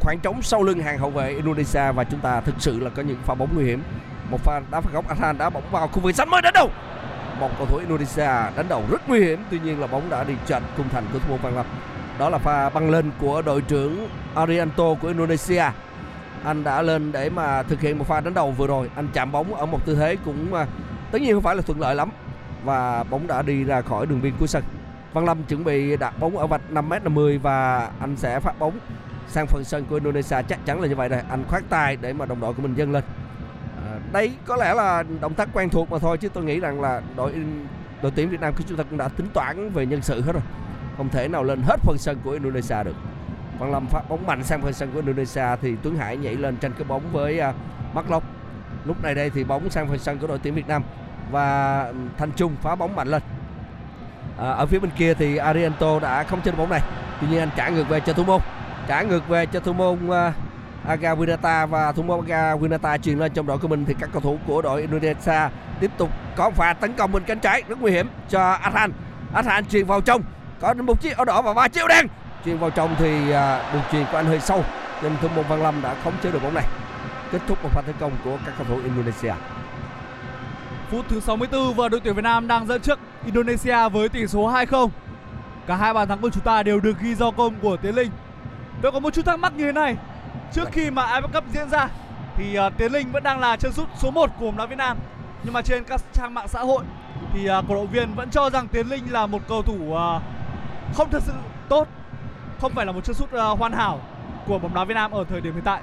[0.00, 3.02] Khoảng trống sau lưng hàng hậu vệ Indonesia và chúng ta thực sự là có
[3.02, 3.82] những pha bóng nguy hiểm.
[4.30, 6.70] Một pha đá phạt góc Athan đá bóng vào khu vực sân mới đánh đầu.
[7.40, 10.34] Một cầu thủ Indonesia đánh đầu rất nguy hiểm, tuy nhiên là bóng đã đi
[10.46, 11.66] chệch khung thành của thủ môn Văn Lâm.
[12.18, 15.64] Đó là pha băng lên của đội trưởng Arianto của Indonesia.
[16.44, 18.90] Anh đã lên để mà thực hiện một pha đánh đầu vừa rồi.
[18.94, 20.66] Anh chạm bóng ở một tư thế cũng à,
[21.12, 22.10] tất nhiên không phải là thuận lợi lắm.
[22.64, 24.62] Và bóng đã đi ra khỏi đường biên cuối sân.
[25.12, 28.78] Văn Lâm chuẩn bị đặt bóng ở vạch 5m50 và anh sẽ phát bóng
[29.28, 32.12] sang phần sân của Indonesia chắc chắn là như vậy rồi anh khoát tay để
[32.12, 33.04] mà đồng đội của mình dâng lên
[33.76, 36.80] à, đây có lẽ là động tác quen thuộc mà thôi chứ tôi nghĩ rằng
[36.80, 37.32] là đội
[38.02, 40.32] đội tuyển Việt Nam của chúng ta cũng đã tính toán về nhân sự hết
[40.32, 40.42] rồi
[40.96, 42.94] không thể nào lên hết phần sân của Indonesia được
[43.60, 46.56] Văn Lâm phát bóng mạnh sang phần sân của Indonesia thì Tuấn Hải nhảy lên
[46.56, 47.54] tranh cái bóng với uh,
[47.94, 48.22] Mark Lộc
[48.84, 50.82] lúc này đây thì bóng sang phần sân của đội tuyển Việt Nam
[51.30, 53.22] và Thanh Trung phá bóng mạnh lên.
[54.38, 56.80] À, ở phía bên kia thì Arianto đã không chơi bóng này.
[57.20, 58.40] Tuy nhiên anh trả ngược về cho thủ môn.
[58.88, 60.34] Trả ngược về cho thủ môn uh,
[60.86, 64.10] Aga Winata và thủ môn Aga Winata truyền lên trong đội của mình thì các
[64.12, 65.48] cầu thủ của đội Indonesia
[65.80, 68.92] tiếp tục có pha tấn công bên cánh trái rất nguy hiểm cho Athan
[69.34, 70.22] Athan truyền vào trong
[70.60, 72.06] có một chiếc áo đỏ và ba chiếc áo đen
[72.44, 74.64] chuyền vào trong thì à, đường truyền của anh hơi sâu
[75.02, 76.66] nên thủ môn Văn Lâm đã khống chế được bóng này
[77.32, 79.32] kết thúc một pha tấn công của các cầu thủ Indonesia
[80.90, 84.52] Phút thứ 64 và đội tuyển Việt Nam đang dẫn trước Indonesia với tỷ số
[84.52, 84.88] 2-0.
[85.66, 88.10] Cả hai bàn thắng của chúng ta đều được ghi do công của Tiến Linh.
[88.82, 89.96] Tôi có một chút thắc mắc như thế này.
[90.52, 91.88] Trước khi mà AFF Cup diễn ra
[92.36, 94.78] thì uh, Tiến Linh vẫn đang là chân sút số 1 của bóng đá Việt
[94.78, 94.96] Nam.
[95.44, 96.84] Nhưng mà trên các trang mạng xã hội
[97.32, 100.22] thì uh, cổ động viên vẫn cho rằng Tiến Linh là một cầu thủ uh,
[100.94, 101.32] không thật sự
[101.68, 101.88] tốt,
[102.60, 104.00] không phải là một chân sút uh, hoàn hảo
[104.46, 105.80] của bóng đá Việt Nam ở thời điểm hiện tại.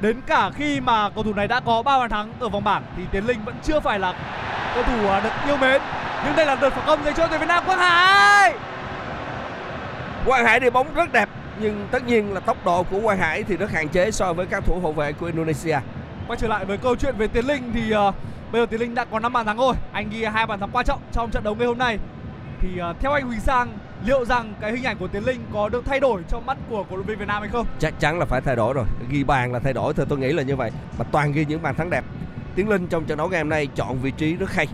[0.00, 2.82] Đến cả khi mà cầu thủ này đã có 3 bàn thắng ở vòng bảng
[2.96, 4.14] thì Tiến Linh vẫn chưa phải là
[4.74, 5.82] cầu thủ à, được yêu mến.
[6.24, 8.54] Nhưng đây là đợt phản công dành cho tuyển Việt Nam Quang Hải.
[10.26, 11.28] Quang Hải đi bóng rất đẹp
[11.60, 14.46] nhưng tất nhiên là tốc độ của Quang Hải thì rất hạn chế so với
[14.46, 15.78] các thủ hậu vệ của Indonesia.
[16.26, 18.14] Quay trở lại với câu chuyện về Tiến Linh thì uh,
[18.52, 19.74] bây giờ Tiến Linh đã có 5 bàn thắng rồi.
[19.92, 21.98] Anh ghi hai bàn thắng quan trọng trong trận đấu ngày hôm nay.
[22.60, 25.68] Thì uh, theo anh Huỳnh Sang liệu rằng cái hình ảnh của Tiến Linh có
[25.68, 27.66] được thay đổi trong mắt của cổ động viên Việt Nam hay không?
[27.78, 28.84] Chắc chắn là phải thay đổi rồi.
[29.10, 30.70] Ghi bàn là thay đổi thôi, tôi nghĩ là như vậy.
[30.98, 32.04] Và toàn ghi những bàn thắng đẹp.
[32.54, 34.66] Tiến Linh trong trận đấu ngày hôm nay chọn vị trí rất hay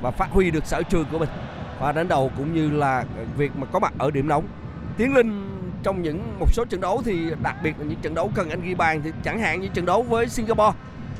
[0.00, 1.28] và phát huy được sở trường của mình.
[1.80, 3.04] Và đánh đầu cũng như là
[3.36, 4.44] việc mà có mặt ở điểm nóng.
[4.96, 5.50] Tiến Linh
[5.82, 8.62] trong những, một số trận đấu thì đặc biệt là những trận đấu cần anh
[8.62, 10.78] ghi bàn thì chẳng hạn như trận đấu với Singapore,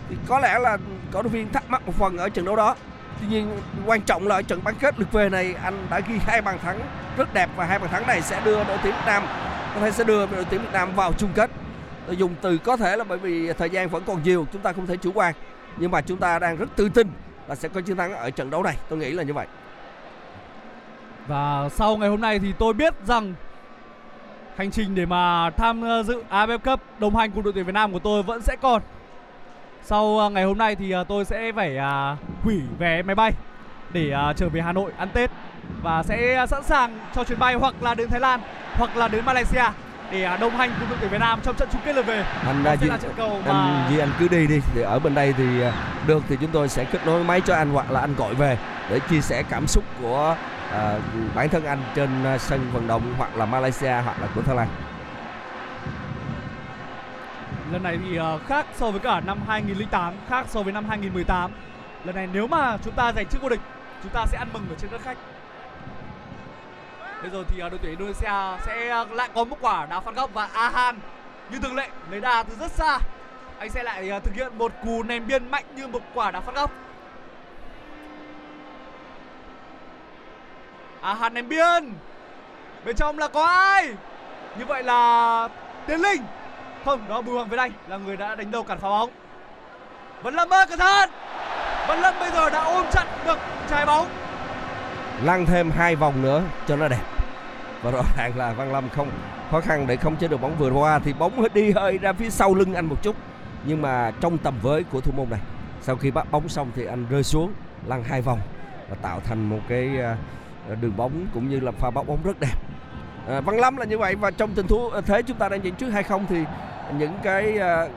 [0.09, 0.79] thì có lẽ là
[1.13, 2.77] cổ động viên thắc mắc một phần ở trận đấu đó
[3.21, 3.51] Tuy nhiên
[3.87, 6.59] quan trọng là ở trận bán kết lượt về này anh đã ghi hai bàn
[6.63, 6.81] thắng
[7.17, 9.23] rất đẹp và hai bàn thắng này sẽ đưa đội tuyển Việt Nam
[9.75, 11.51] có thể sẽ đưa đội tuyển Việt Nam vào chung kết.
[12.07, 14.73] Tôi dùng từ có thể là bởi vì thời gian vẫn còn nhiều, chúng ta
[14.73, 15.35] không thể chủ quan.
[15.77, 17.09] Nhưng mà chúng ta đang rất tự tin
[17.49, 18.77] là sẽ có chiến thắng ở trận đấu này.
[18.89, 19.47] Tôi nghĩ là như vậy.
[21.27, 23.35] Và sau ngày hôm nay thì tôi biết rằng
[24.57, 27.93] hành trình để mà tham dự AFF Cup đồng hành cùng đội tuyển Việt Nam
[27.93, 28.83] của tôi vẫn sẽ còn.
[29.87, 33.33] Sau à, ngày hôm nay thì à, tôi sẽ phải à, hủy vé máy bay
[33.93, 35.31] để trở về Hà Nội ăn Tết
[35.83, 38.41] và sẽ sẵn sàng cho chuyến bay hoặc là đến Thái Lan
[38.75, 39.65] hoặc là đến Malaysia
[40.11, 42.25] để đồng hành cùng đội tuyển Việt Nam trong trận chung kết lượt về.
[42.47, 43.53] Anh Duy, là trận cầu mà...
[43.53, 45.45] anh Duy anh cứ đi đi thì ở bên đây thì
[46.07, 48.59] được thì chúng tôi sẽ kết nối máy cho anh hoặc là anh gọi về
[48.91, 50.37] để chia sẻ cảm xúc của
[50.71, 51.03] uh,
[51.35, 54.69] bản thân anh trên sân vận động hoặc là Malaysia hoặc là của Thái Lan.
[57.75, 61.51] Lần này thì ờ, khác so với cả năm 2008, khác so với năm 2018.
[62.05, 63.61] Lần này nếu mà chúng ta giành chức vô địch,
[64.03, 65.17] chúng ta sẽ ăn mừng ở trên đất khách.
[67.23, 70.15] Bây giờ thì ờ, đội tuyển Indonesia sẽ ờ, lại có một quả đá phạt
[70.15, 70.99] góc và Ahan
[71.51, 72.99] như thường lệ lấy đà từ rất xa.
[73.59, 76.55] Anh sẽ lại thực hiện một cú ném biên mạnh như một quả đá phạt
[76.55, 76.71] góc.
[81.01, 81.93] Ahan ném biên.
[82.85, 83.95] Bên trong là có ai?
[84.59, 85.49] Như vậy là
[85.87, 86.23] Tiến Linh
[86.85, 89.11] không, đó Bùi Hoàng Việt Anh là người đã đánh đầu cản phá bóng.
[90.23, 91.11] Văn Lâm ơi cẩn thận.
[91.89, 93.39] Văn Lâm bây giờ đã ôm chặt được
[93.71, 94.07] trái bóng.
[95.23, 97.03] Lăn thêm hai vòng nữa cho nó đẹp.
[97.83, 99.11] Và rõ ràng là Văn Lâm không
[99.51, 102.31] khó khăn để không chế được bóng vừa qua thì bóng đi hơi ra phía
[102.31, 103.17] sau lưng anh một chút.
[103.65, 105.41] Nhưng mà trong tầm với của thủ môn này,
[105.83, 107.53] sau khi bắt bóng xong thì anh rơi xuống
[107.87, 108.41] lăn hai vòng
[108.89, 110.17] và tạo thành một cái à,
[110.81, 112.55] đường bóng cũng như là pha bóng bóng rất đẹp.
[113.29, 115.65] À, Văn Lâm là như vậy và trong tình huống à, thế chúng ta đang
[115.65, 116.45] dẫn trước hay không thì
[116.99, 117.91] những cái uh,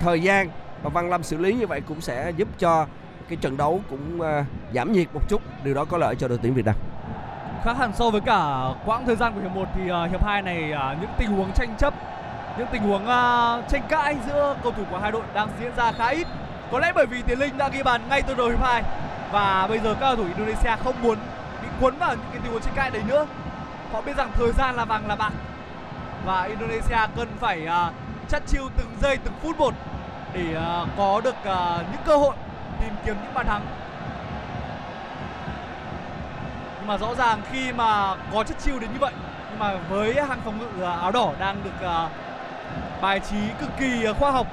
[0.00, 0.48] thời gian
[0.82, 2.86] mà Văn Lâm xử lý như vậy cũng sẽ giúp cho
[3.28, 4.26] cái trận đấu cũng uh,
[4.74, 5.42] giảm nhiệt một chút.
[5.64, 6.74] Điều đó có lợi cho đội tuyển Việt Nam.
[7.64, 10.42] Khác hẳn so với cả quãng thời gian của hiệp 1 thì uh, hiệp 2
[10.42, 11.94] này uh, những tình huống tranh chấp
[12.58, 15.92] những tình huống uh, tranh cãi giữa cầu thủ của hai đội đang diễn ra
[15.92, 16.26] khá ít.
[16.72, 18.82] Có lẽ bởi vì Tiến Linh đã ghi bàn ngay từ đầu hiệp 2
[19.32, 21.18] và bây giờ các cầu thủ Indonesia không muốn
[21.62, 23.26] bị cuốn vào những cái tình huống tranh cãi đấy nữa.
[23.92, 25.32] Họ biết rằng thời gian là vàng là bạc
[26.26, 27.94] và Indonesia cần phải uh,
[28.28, 29.74] chắt chiu từng giây từng phút một
[30.34, 32.34] để uh, có được uh, những cơ hội
[32.80, 33.66] tìm kiếm những bàn thắng.
[36.78, 39.12] Nhưng mà rõ ràng khi mà có chất chiêu đến như vậy
[39.50, 42.10] nhưng mà với hàng phòng ngự à, áo đỏ đang được uh,
[43.02, 44.46] bài trí cực kỳ khoa học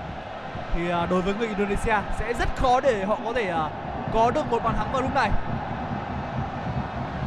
[0.73, 3.71] thì uh, đối với người Indonesia sẽ rất khó để họ có thể uh,
[4.13, 5.31] có được một bàn thắng vào lúc này.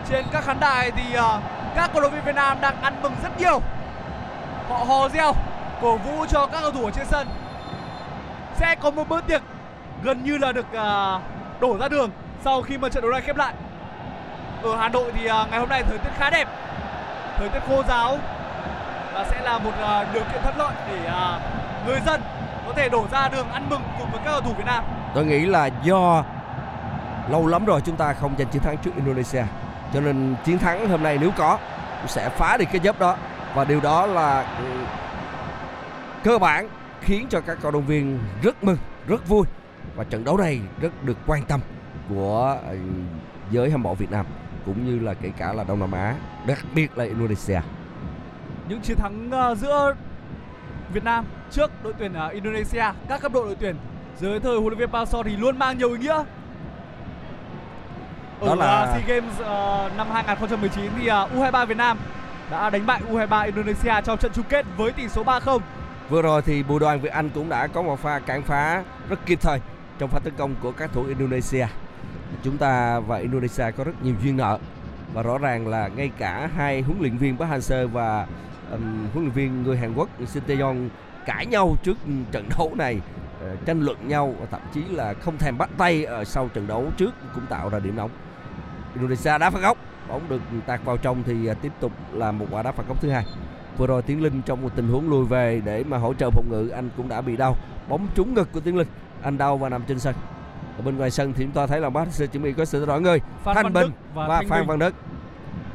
[0.08, 1.42] Trên các khán đài thì uh,
[1.74, 3.60] các cổ động viên Việt Nam đang ăn mừng rất nhiều.
[4.68, 5.32] Họ hò reo
[5.84, 7.28] cổ vũ cho các cầu thủ ở trên sân.
[8.54, 9.42] Sẽ có một bữa tiệc
[10.02, 11.18] gần như là được à,
[11.60, 12.10] đổ ra đường
[12.44, 13.54] sau khi mà trận đấu này khép lại.
[14.62, 16.48] Ở Hà Nội thì à, ngày hôm nay thời tiết khá đẹp.
[17.38, 18.18] Thời tiết khô giáo
[19.14, 21.10] và sẽ là một à, điều kiện thuận lợi để
[21.86, 22.20] người dân
[22.66, 24.84] có thể đổ ra đường ăn mừng cùng với các cầu thủ Việt Nam.
[25.14, 26.24] Tôi nghĩ là do
[27.28, 29.42] lâu lắm rồi chúng ta không giành chiến thắng trước Indonesia.
[29.94, 31.58] Cho nên chiến thắng hôm nay nếu có
[31.98, 33.16] cũng sẽ phá đi cái dấp đó.
[33.54, 34.64] Và điều đó là ừ,
[36.24, 36.68] cơ bản
[37.00, 39.46] khiến cho các cổ động viên rất mừng, rất vui.
[39.96, 41.60] Và trận đấu này rất được quan tâm
[42.08, 42.78] của ừ,
[43.50, 44.26] giới hâm mộ Việt Nam
[44.66, 46.14] cũng như là kể cả là Đông Nam Á,
[46.46, 47.60] đặc biệt là Indonesia.
[48.68, 49.94] những chiến thắng à, giữa
[50.92, 53.76] Việt Nam trước đội tuyển à, Indonesia các cấp độ đội tuyển
[54.20, 56.22] dưới thời huấn luyện viên Park Hang-seo thì luôn mang nhiều ý nghĩa.
[58.40, 59.40] Ở Đó là- SEA Games
[59.96, 61.98] năm 2019 thì à, U23 Việt Nam
[62.50, 65.58] đã đánh bại U23 Indonesia trong trận chung kết với tỷ số 3-0
[66.08, 69.26] Vừa rồi thì Bùi Đoàn Việt Anh cũng đã có một pha cản phá rất
[69.26, 69.60] kịp thời
[69.98, 71.66] trong pha tấn công của các thủ Indonesia.
[72.42, 74.58] Chúng ta và Indonesia có rất nhiều duyên nợ
[75.14, 78.26] và rõ ràng là ngay cả hai huấn luyện viên Park Hang-seo và
[78.70, 80.88] um, huấn luyện viên người Hàn Quốc Shin Tae-yong
[81.26, 81.96] cãi nhau trước
[82.32, 83.00] trận đấu này
[83.52, 86.66] uh, tranh luận nhau và thậm chí là không thèm bắt tay ở sau trận
[86.66, 88.10] đấu trước cũng tạo ra điểm nóng.
[88.94, 92.46] Indonesia đá phạt góc, bóng được tạt vào trong thì ờ, tiếp tục là một
[92.50, 93.24] quả đá phạt góc thứ hai.
[93.78, 96.46] Vừa rồi Tiến Linh trong một tình huống lùi về để mà hỗ trợ phòng
[96.50, 97.56] ngự anh cũng đã bị đau.
[97.88, 98.88] Bóng trúng ngực của Tiến Linh,
[99.22, 100.14] anh đau và nằm trên sân.
[100.76, 102.86] Ở bên ngoài sân thì chúng ta thấy là Barca chuẩn bị có sự thay
[102.86, 103.20] đổi người.
[103.44, 104.66] Phan Thanh Bình và, và Thanh Phan.
[104.66, 104.94] Văn Đức.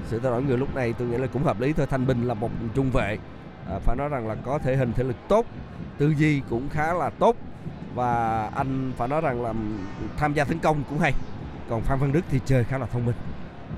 [0.08, 1.86] Sự thay đổi người lúc này tôi nghĩ là cũng hợp lý thôi.
[1.90, 3.18] Thanh Bình là một trung vệ,
[3.70, 5.46] à, phải nói rằng là có thể hình thể lực tốt,
[5.98, 7.36] tư duy cũng khá là tốt
[7.96, 9.54] và anh phải nói rằng là
[10.18, 11.14] tham gia tấn công cũng hay.
[11.70, 13.16] Còn Phan Văn Đức thì chơi khá là thông minh.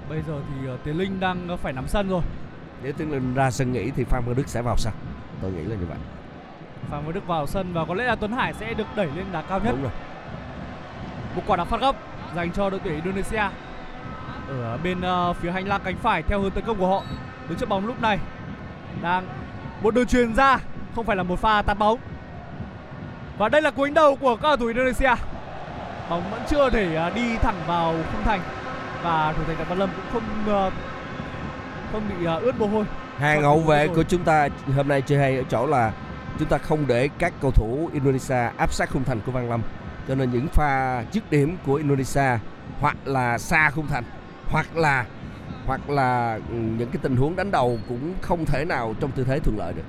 [0.09, 2.21] Bây giờ thì ờ, Tiến Linh đang ờ, phải nắm sân rồi
[2.83, 4.93] Nếu Tiến Linh ra sân nghỉ thì Phan Văn Đức sẽ vào sân.
[5.41, 5.97] Tôi nghĩ là như vậy.
[6.89, 9.25] Phan Văn Đức vào sân và có lẽ là Tuấn Hải sẽ được đẩy lên
[9.31, 9.71] đá cao nhất.
[9.71, 9.91] Đúng rồi.
[11.35, 11.95] một quả đá phạt góc
[12.35, 13.43] dành cho đội tuyển Indonesia.
[14.47, 17.03] Ở bên ờ, phía hành lang cánh phải theo hướng tấn công của họ.
[17.49, 18.19] Đứng trước bóng lúc này
[19.01, 19.27] đang
[19.81, 20.59] một đường truyền ra.
[20.95, 21.99] Không phải là một pha tạt bóng.
[23.37, 25.15] Và đây là cú đánh đầu của các cầu thủ Indonesia.
[26.09, 28.41] Bóng vẫn chưa thể ờ, đi thẳng vào khung thành.
[29.03, 30.71] Và thủ thành Đặng Văn Lâm cũng không ờ,
[31.91, 32.85] không bị ờ, ướt mồ hôi
[33.17, 35.91] Hàng hậu vệ của chúng ta hôm nay chơi hay ở chỗ là
[36.39, 39.61] chúng ta không để các cầu thủ Indonesia áp sát khung thành của Văn Lâm.
[40.07, 42.37] Cho nên những pha dứt điểm của Indonesia
[42.79, 44.03] hoặc là xa khung thành
[44.47, 45.05] hoặc là
[45.65, 49.23] hoặc là ừ, những cái tình huống đánh đầu cũng không thể nào trong tư
[49.23, 49.83] thế thuận lợi được.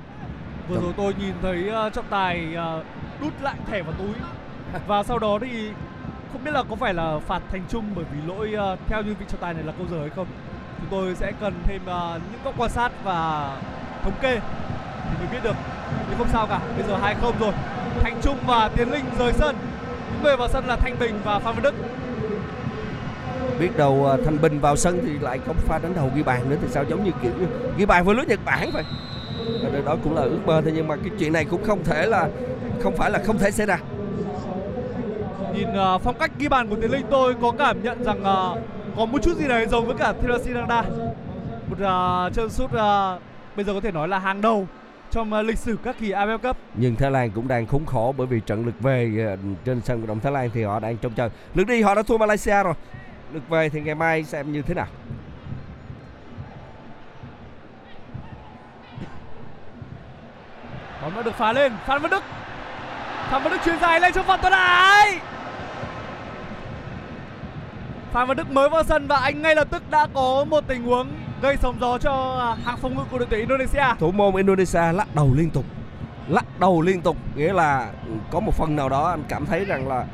[0.69, 2.83] vừa rồi tôi nhìn thấy ờ, trọng tài ờ,
[3.21, 4.13] đút lại thẻ vào túi
[4.87, 5.69] và sau đó thì
[6.31, 9.25] không biết là có phải là phạt thành trung bởi vì lỗi theo như vị
[9.29, 10.27] trọng tài này là câu giờ hay không
[10.83, 13.49] chúng tôi sẽ cần thêm ờ, những các quan sát và
[14.03, 14.39] thống kê
[15.09, 15.55] thì mới biết được.
[16.09, 17.53] Nhưng không sao cả bây giờ hai không rồi.
[17.99, 19.55] Thành trung và tiến linh rời sân.
[20.13, 21.73] Những người vào sân là thanh bình và phan văn đức.
[23.59, 26.49] Biết đâu à, Thanh Bình vào sân thì lại có pha đánh đầu ghi bàn
[26.49, 26.83] nữa thì sao?
[26.89, 27.45] Giống như kiểu như
[27.77, 28.83] ghi bàn với lưới Nhật Bản vậy.
[29.63, 32.05] Và đó cũng là ước mơ thôi nhưng mà cái chuyện này cũng không thể
[32.05, 32.29] là
[32.83, 33.77] không phải là không thể xảy ra.
[35.53, 38.55] nhìn ờ, phong cách ghi bàn của tiến linh tôi có cảm nhận rằng ờ,
[38.95, 40.83] có một chút gì đấy giống với cả Thierry Sinanda
[41.67, 43.19] một ờ, chân sút ờ,
[43.55, 44.67] bây giờ có thể nói là hàng đầu
[45.11, 46.57] trong ờ, lịch sử các kỳ AFF Cup.
[46.75, 49.99] Nhưng Thái Lan cũng đang khốn khổ bởi vì trận lượt về ờ, trên sân
[49.99, 51.29] vận động Thái Lan thì họ đang trông chờ.
[51.55, 52.73] Lượt đi họ đã thua Malaysia rồi.
[53.33, 54.87] Lượt về thì ngày mai xem như thế nào.
[61.01, 61.73] Bóng đã được phá lên.
[61.85, 62.23] Phan Văn Đức.
[63.31, 65.19] Phan Văn Đức chuyền dài lên cho Phạm Tuấn Hải
[68.13, 70.83] Phan Văn Đức mới vào sân và anh ngay lập tức đã có một tình
[70.83, 71.07] huống
[71.41, 74.91] gây sóng gió cho à, hàng phòng ngự của đội tuyển Indonesia thủ môn Indonesia
[74.93, 75.65] lắc đầu liên tục
[76.27, 77.91] lắc đầu liên tục nghĩa là
[78.31, 80.05] có một phần nào đó anh cảm thấy rằng là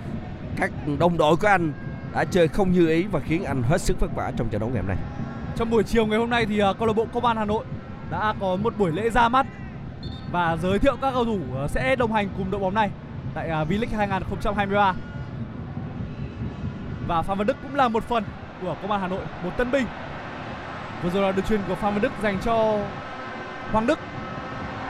[0.57, 1.73] các đồng đội của anh
[2.13, 4.69] đã chơi không như ý và khiến anh hết sức vất vả trong trận đấu
[4.69, 4.97] ngày hôm nay
[5.55, 7.65] Trong buổi chiều ngày hôm nay thì à, câu lạc bộ Công an Hà Nội
[8.11, 9.45] đã có một buổi lễ ra mắt
[10.31, 12.89] và giới thiệu các cầu thủ à, sẽ đồng hành cùng đội bóng này
[13.33, 14.93] tại V-League 2023.
[17.09, 18.23] Và Phan Văn Đức cũng là một phần
[18.61, 19.85] của Công an Hà Nội, một tân binh.
[21.03, 22.77] Vừa rồi là đường truyền của Phan Văn Đức dành cho
[23.71, 23.99] Hoàng Đức.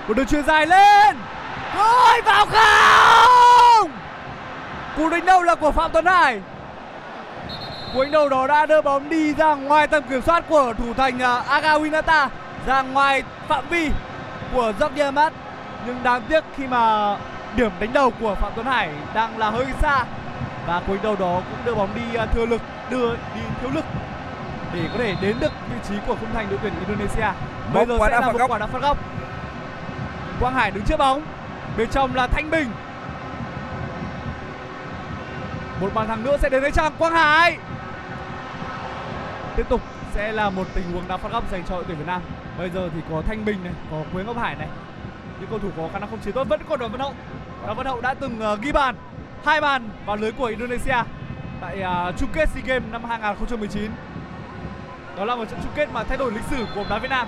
[0.08, 1.18] Một đường truyền dài lên.
[1.78, 3.92] Rồi vào không!
[4.98, 6.42] Cú đánh đầu là của Phạm Tuấn Hải.
[7.94, 10.94] Cú đánh đầu đó đã đưa bóng đi ra ngoài tầm kiểm soát của thủ
[10.94, 12.28] thành uh, Aga Winata
[12.66, 13.90] ra ngoài phạm vi
[14.54, 15.34] của Jordi Amat
[15.86, 17.16] nhưng đáng tiếc khi mà
[17.56, 20.06] điểm đánh đầu của Phạm Tuấn Hải đang là hơi xa
[20.70, 23.86] và đánh đầu đó cũng đưa bóng đi uh, thừa lực đưa đi thiếu lực
[24.74, 27.28] để có thể đến được vị trí của khung thành đội tuyển Indonesia.
[27.74, 28.52] Bây giờ sẽ là một góc.
[28.52, 28.98] quả đá phạt góc.
[30.40, 31.22] Quang Hải đứng trước bóng.
[31.78, 32.72] Bên trong là Thanh Bình.
[35.82, 37.58] Một bàn thắng nữa sẽ đến với trang Quang Hải.
[39.56, 39.82] Tiếp tục
[40.14, 42.22] sẽ là một tình huống đá phạt góc dành cho đội tuyển Việt Nam.
[42.58, 44.68] Bây giờ thì có Thanh Bình này có Quế Ngọc Hải này.
[45.40, 47.14] Những cầu thủ có khả năng không chế tốt vẫn còn đoàn Văn Hậu.
[47.64, 48.96] Đoàn Văn Hậu đã từng uh, ghi bàn
[49.46, 51.04] hai bàn vào lưới của Indonesia
[51.62, 53.92] tại uh, chung kết SEA Games năm 2019
[55.18, 57.08] đó là một trận chung kết mà thay đổi lịch sử của bóng đá Việt
[57.10, 57.28] Nam.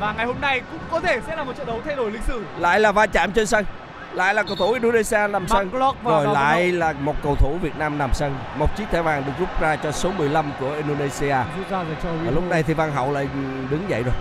[0.00, 2.22] Và ngày hôm nay cũng có thể sẽ là một trận đấu thay đổi lịch
[2.22, 2.44] sử.
[2.58, 3.64] Lại là va chạm trên sân
[4.12, 5.70] lại là cầu thủ Indonesia nằm sân.
[6.04, 8.34] Rồi lại là một cầu thủ Việt Nam nằm sân.
[8.58, 11.36] Một chiếc thẻ vàng được rút ra cho số 15 của Indonesia.
[12.24, 13.28] Và lúc này thì Văn Hậu lại
[13.70, 14.14] đứng dậy rồi.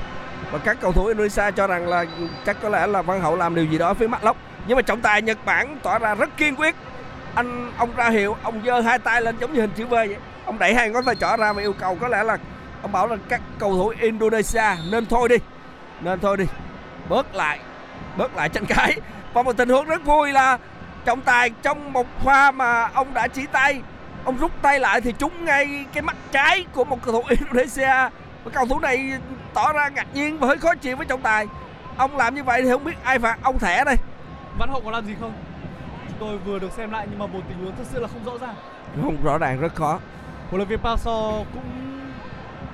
[0.52, 2.06] Và các cầu thủ Indonesia cho rằng là
[2.46, 4.38] chắc có lẽ là Văn Hậu làm điều gì đó phía mắt lóc
[4.68, 6.76] nhưng mà trọng tài Nhật Bản tỏ ra rất kiên quyết
[7.38, 10.16] anh, ông ra hiệu, ông giơ hai tay lên giống như hình chữ V vậy.
[10.46, 12.38] Ông đẩy hai ngón tay trỏ ra và yêu cầu có lẽ là
[12.82, 15.36] ông bảo là các cầu thủ Indonesia nên thôi đi,
[16.02, 16.46] nên thôi đi.
[17.10, 17.60] Bớt lại
[18.18, 18.96] bớt lại tranh cãi.
[19.34, 20.58] Và một tình huống rất vui là
[21.06, 23.82] trọng tài trong một pha mà ông đã chỉ tay,
[24.24, 28.10] ông rút tay lại thì trúng ngay cái mắt trái của một cầu thủ Indonesia.
[28.44, 29.14] Và cầu thủ này
[29.54, 31.46] tỏ ra ngạc nhiên và hơi khó chịu với trọng tài.
[31.98, 33.96] Ông làm như vậy thì không biết ai phạt ông thẻ đây.
[34.60, 35.34] Văn Hậu có làm gì không?
[36.20, 38.24] Chúng tôi vừa được xem lại nhưng mà một tình huống thật sự là không
[38.26, 38.56] rõ ràng.
[39.02, 40.00] Không rõ ràng rất khó.
[40.50, 41.64] Huấn luyện viên Park Seo cũng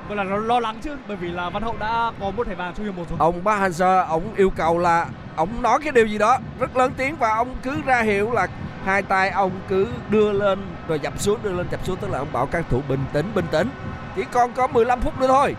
[0.07, 2.55] gọi là lo, lo lắng chứ bởi vì là Văn Hậu đã có một thẻ
[2.55, 3.17] vàng trong hiệp một rồi.
[3.19, 7.15] Ông Hang-seo ông yêu cầu là ông nói cái điều gì đó rất lớn tiếng
[7.15, 8.47] và ông cứ ra hiệu là
[8.85, 12.17] hai tay ông cứ đưa lên rồi dập xuống đưa lên dập xuống tức là
[12.17, 13.69] ông bảo các thủ bình tĩnh bình tĩnh.
[14.15, 15.55] Chỉ còn có 15 phút nữa thôi.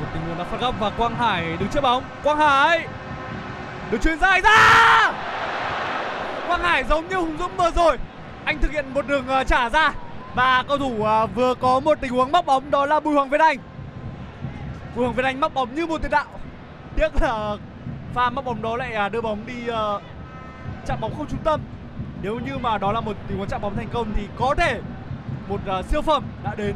[0.00, 2.04] Một tình huống đá phạt góc và Quang Hải đứng trước bóng.
[2.22, 2.86] Quang Hải!
[3.90, 5.12] Được chuyền dài ra
[6.46, 7.98] Quang Hải giống như Hùng Dũng vừa rồi.
[8.44, 9.92] Anh thực hiện một đường ờ, trả ra.
[10.34, 13.30] Và cầu thủ ờ, vừa có một tình huống móc bóng đó là Bùi Hoàng
[13.30, 13.58] Việt Anh.
[14.94, 16.24] Bùi Hoàng Việt Anh móc bóng như một tiền đạo.
[16.96, 17.56] Tiếc là
[18.14, 19.54] pha móc bóng đó lại ờ, đưa bóng đi
[20.86, 21.60] chạm bóng không trúng tâm.
[22.22, 24.80] Nếu như mà đó là một tình huống chạm bóng thành công thì có thể
[25.48, 26.74] một siêu phẩm đã đến.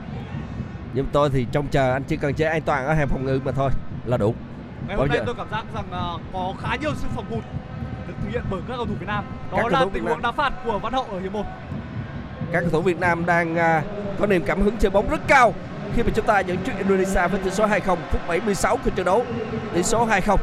[0.93, 3.41] Nhưng tôi thì trông chờ anh chỉ cần chế an toàn ở hàng phòng ngự
[3.45, 3.71] mà thôi
[4.05, 4.35] là đủ.
[4.89, 5.25] Ngày hôm nay giờ?
[5.27, 7.45] tôi cảm giác rằng có khá nhiều sự phòng hụt
[8.23, 9.25] thực hiện bởi các cầu thủ Việt Nam.
[9.51, 11.45] Các Đó cầu là tình huống đá phạt của Văn Hậu ở hiệp 1.
[12.53, 13.83] các cầu thủ Việt Nam đang à,
[14.19, 15.55] có niềm cảm hứng chơi bóng rất cao
[15.97, 17.81] khi mà chúng ta dẫn trước Indonesia với tỷ số 2-0
[18.11, 19.25] phút 76 của trận đấu
[19.75, 20.37] tỷ số 2-0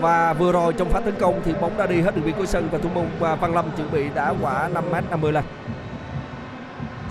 [0.00, 2.46] và vừa rồi trong pha tấn công thì bóng đã đi hết đường biên cuối
[2.46, 5.44] sân và thủ môn à, Văn Lâm chuẩn bị đá quả 5m50 lên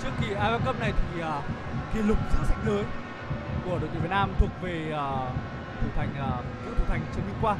[0.02, 1.40] Trước kỳ AFF Cup này thì ờ,
[1.94, 2.82] kỷ lục giữ sạch lưới
[3.64, 5.26] của đội tuyển Việt Nam thuộc về ờ,
[5.82, 6.08] thủ thành
[6.88, 7.58] thành Trần Minh Quang.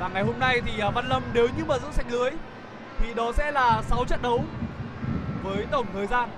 [0.00, 2.30] Và ngày hôm nay thì ờ, Văn Lâm nếu như mà giữ sạch lưới
[2.98, 4.44] thì đó sẽ là 6 trận đấu
[5.42, 6.28] với tổng thời gian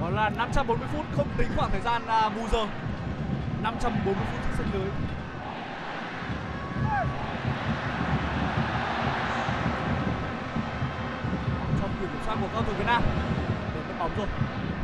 [0.00, 2.66] đó là 540 phút không tính khoảng thời gian à, bù giờ.
[3.62, 4.88] 540 phút giữ sạch lưới.
[11.80, 13.02] Trong quyền kiểm soát của cầu thủ Việt Nam
[13.74, 14.26] để mất bóng rồi.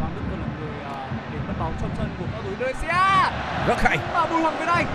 [0.01, 3.31] Hoàng Đức còn là người à, để mất bóng trong sân của cầu thủ Indonesia.
[3.69, 3.99] Rất hay.
[4.15, 4.87] Và Bùi Hoàng Việt Anh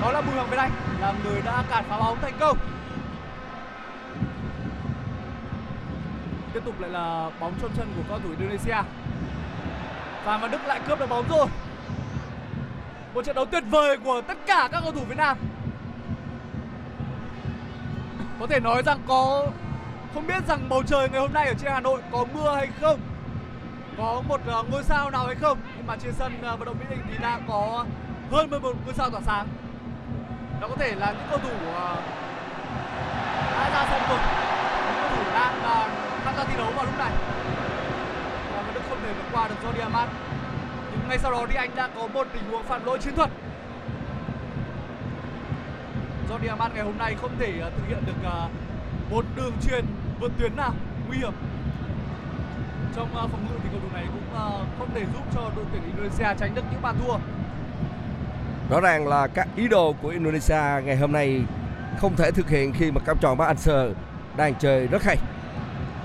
[0.00, 2.58] đó là Bùi Hoàng Việt Anh, là người đã cản phá bóng thành công.
[6.54, 8.82] Tiếp tục lại là bóng trong chân của cầu thủ Indonesia.
[10.24, 11.46] Phan Văn Đức lại cướp được bóng rồi.
[13.14, 15.38] Một trận đấu tuyệt vời của tất cả các cầu thủ Việt Nam.
[18.40, 19.46] Có thể nói rằng có,
[20.14, 22.68] không biết rằng bầu trời ngày hôm nay ở trên Hà Nội có mưa hay
[22.80, 23.00] không?
[23.98, 25.58] Có một ờ, ngôi sao nào hay không?
[25.76, 27.84] Nhưng mà trên sân ờ, vận động Mỹ Đình thì đã có
[28.30, 29.46] hơn 11 ngôi sao tỏa sáng
[30.60, 31.96] đó có thể là những cầu thủ ờ,
[33.52, 34.18] đã ra sân rồi.
[34.86, 35.88] Những cầu thủ đang ờ,
[36.24, 37.12] tham gia thi đấu vào lúc này.
[38.52, 40.10] Và Đức không thể vượt qua được do Diamant
[40.92, 43.30] nhưng ngay sau đó thì anh đã có một tình huống phạm lỗi chiến thuật.
[46.28, 48.28] Do Diamant ngày hôm nay không thể ờ, thực hiện được
[49.10, 49.84] một đường truyền
[50.20, 50.72] vượt tuyến nào
[51.08, 51.32] nguy hiểm.
[52.96, 54.38] Trong phòng ngự thì cầu thủ này cũng
[54.78, 57.37] không thể giúp cho đội tuyển Indonesia tránh được những bàn thua
[58.70, 61.42] rõ ràng là các ý đồ của Indonesia ngày hôm nay
[61.98, 63.92] không thể thực hiện khi mà cặp tròn Park Hang-seo
[64.36, 65.16] đang chơi rất hay.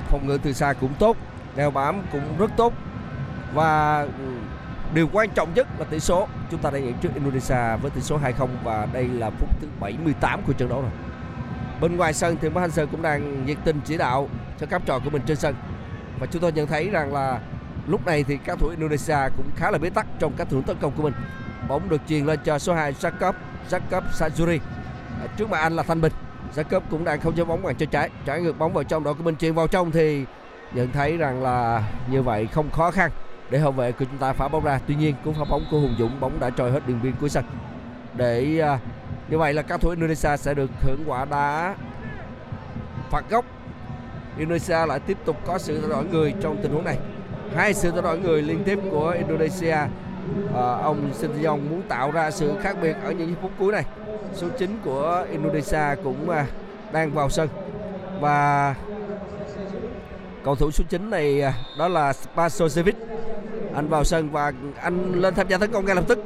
[0.07, 1.17] Phòng ngự từ xa cũng tốt
[1.55, 2.73] đeo bám cũng rất tốt.
[3.53, 4.05] Và
[4.93, 6.27] điều quan trọng nhất là tỷ số.
[6.51, 9.67] Chúng ta đang dẫn trước Indonesia với tỷ số 2-0 và đây là phút thứ
[9.79, 10.91] 78 của trận đấu rồi.
[11.81, 14.29] Bên ngoài sân thì Park Hang-seo cũng đang nhiệt tình chỉ đạo
[14.59, 15.55] cho các trò của mình trên sân.
[16.19, 17.39] Và chúng tôi nhận thấy rằng là
[17.87, 20.77] lúc này thì các thủ Indonesia cũng khá là bế tắc trong các thủ tấn
[20.81, 21.13] công của mình
[21.67, 23.33] bóng được truyền lên cho số 2 Jacob
[23.69, 24.59] Jacob Sajuri
[25.21, 26.11] À, trước mặt anh là Thanh Bình
[26.55, 29.13] Jacob cũng đang không cho bóng bằng cho trái trái ngược bóng vào trong đội
[29.13, 30.25] của mình truyền vào trong thì
[30.73, 33.11] nhận thấy rằng là như vậy không khó khăn
[33.49, 35.79] để hậu vệ của chúng ta phá bóng ra tuy nhiên cú phá bóng của
[35.79, 37.45] Hùng Dũng bóng đã trôi hết đường biên cuối sân
[38.15, 38.79] để à,
[39.29, 41.75] Như vậy là các thủ Indonesia sẽ được hưởng quả đá
[43.09, 43.45] phạt góc.
[44.37, 46.97] Indonesia lại tiếp tục có sự thay đổi người trong tình huống này.
[47.55, 49.77] Hai sự thay đổi người liên tiếp của Indonesia.
[50.55, 53.85] À, ông Sinteyong muốn tạo ra sự khác biệt ở những phút cuối này.
[54.33, 56.45] Số 9 của Indonesia cũng à,
[56.91, 57.49] đang vào sân.
[58.19, 58.75] Và
[60.43, 62.93] cầu thủ số 9 này à, đó là Spasojevic.
[63.75, 64.51] Anh vào sân và
[64.81, 66.19] anh lên tham gia tấn công ngay lập tức.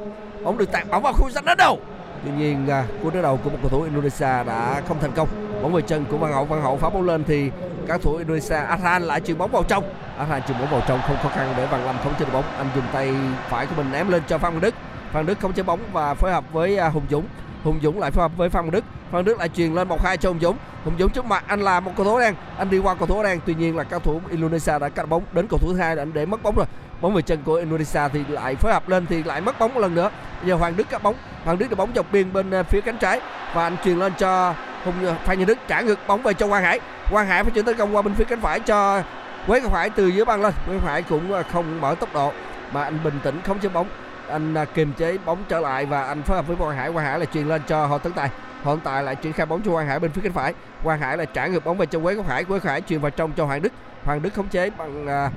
[0.44, 1.80] Bóng được tạt bóng vào khu ranh đất đầu
[2.24, 5.28] tuy nhiên à, cú đá đầu của một cầu thủ Indonesia đã không thành công.
[5.62, 6.46] Bóng về chân của Văn Hậu.
[6.46, 7.52] Văn Hậu phá bóng lên thì
[7.88, 9.84] các thủ Indonesia Arhan lại chuyền bóng vào trong.
[10.18, 12.44] Arhan chuyền bóng vào trong, không khó khăn để Văn Lâm không trên bóng.
[12.58, 13.14] Anh dùng tay
[13.50, 14.76] phải của mình ném lên cho Phan Văn Đức.
[15.12, 17.26] Phan Đức không chế bóng và phối hợp với à, Hùng Dũng.
[17.64, 18.84] Hùng Dũng lại phối hợp với Phan Văn Đức.
[19.12, 20.58] Phan Đức lại truyền lên một hai cho Hùng Dũng.
[20.84, 22.36] Hùng Dũng trước mặt, anh là một cầu thủ đen.
[22.58, 23.40] Anh đi qua cầu thủ đen.
[23.46, 26.14] Tuy nhiên là cầu thủ Indonesia đã cắt bóng đến cầu thủ thứ hai anh
[26.14, 26.66] để mất bóng rồi
[27.02, 29.80] bóng về chân của Indonesia thì lại phối hợp lên thì lại mất bóng một
[29.80, 30.10] lần nữa.
[30.44, 31.16] Giờ Hoàng Đức cắt bóng.
[31.46, 33.22] Hoàng Đức được bóng dọc biên bên à, phía cánh trái.
[33.54, 34.54] Và anh truyền lên cho
[34.86, 36.80] Hùng à, Phan Như Đức, trả ngược bóng về cho Quang Hải.
[37.12, 39.02] Quang Hải phải chuyển tấn công qua bên phía cánh phải cho
[39.48, 40.54] Quế Ngọc Hải từ dưới băng lên.
[40.66, 42.32] Quế Ngọc Hải cũng à, không mở tốc độ.
[42.74, 43.88] Mà anh bình tĩnh không chế bóng.
[44.30, 46.92] Anh kiềm chế bóng trở lại và anh phối hợp với Quang Hải.
[46.92, 48.30] Quang Hải là truyền lên cho Hồ Tấn Tài.
[48.64, 50.54] Hồ Tấn Tài lại triển khai bóng cho Quang Hải bên phía cánh phải.
[50.84, 52.44] Quang Hải là trả ngược bóng về cho Quế Ngọc Hải.
[52.44, 53.74] Quế Ngọc Hải truyền vào trong cho Hoàng Đức.
[54.06, 55.30] Hoàng Đức khống chế bằng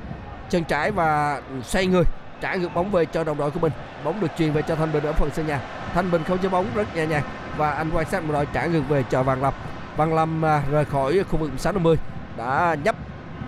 [0.50, 2.04] chân trái và xoay người,
[2.40, 3.72] trả ngược bóng về cho đồng đội của mình.
[4.04, 5.60] Bóng được truyền về cho Thanh Bình ở phần sân nhà.
[5.94, 7.22] Thanh Bình không chơi bóng, rất nhẹ nhàng.
[7.56, 9.54] Và anh quan sát một đội trả ngược về cho Văn Lâm.
[9.96, 11.96] Văn Lâm à, rời khỏi khu vực 650
[12.36, 12.96] đã nhấp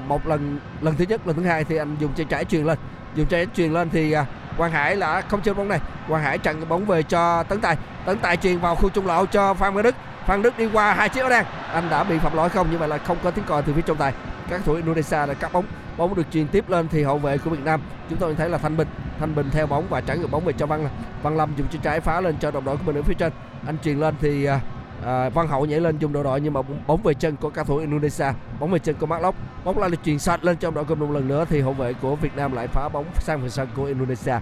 [0.06, 2.78] một lần lần thứ nhất, lần thứ hai thì anh dùng chân trái truyền lên.
[3.14, 4.26] Dùng chân trái truyền lên thì à,
[4.56, 5.80] Quang Hải đã không chơi bóng này.
[6.08, 7.76] Quang Hải chặn bóng về cho Tấn Tài.
[8.06, 9.94] Tấn Tài truyền vào khu trung lộ cho Phan Văn Đức.
[10.26, 11.44] Phan Đức đi qua hai chiếc áo đen.
[11.72, 12.70] Anh đã bị phạm lỗi không?
[12.70, 14.12] Như vậy là không có tiếng còi từ phía trọng tài.
[14.50, 15.64] Các thủ Indonesia đã cắt bóng
[15.96, 17.80] bóng được truyền tiếp lên thì hậu vệ của Việt Nam
[18.10, 18.88] chúng tôi thấy là Thanh Bình.
[19.20, 20.88] Thanh Bình theo bóng và trả ngược bóng về cho Văn
[21.22, 23.32] Văn Lâm dùng chân trái phá lên cho đồng đội của mình ở phía trên.
[23.66, 24.60] Anh truyền lên thì à,
[25.04, 27.64] à Văn Hậu nhảy lên dùng đồng đội nhưng mà bóng về chân của cầu
[27.64, 28.26] thủ Indonesia
[28.60, 29.34] bóng về chân của Mark
[29.64, 31.60] bóng lại được truyền sạch lên cho đồng đội của mình một lần nữa thì
[31.60, 34.34] hậu vệ của Việt Nam lại phá bóng sang phần sân của Indonesia.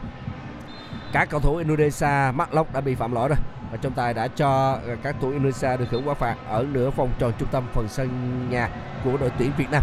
[1.12, 3.38] Các cầu thủ Indonesia Mark đã bị phạm lỗi rồi
[3.70, 6.90] và trọng tài đã cho à, các thủ Indonesia được hưởng quả phạt ở nửa
[6.90, 8.08] vòng tròn trung tâm phần sân
[8.50, 8.68] nhà
[9.04, 9.82] của đội tuyển Việt Nam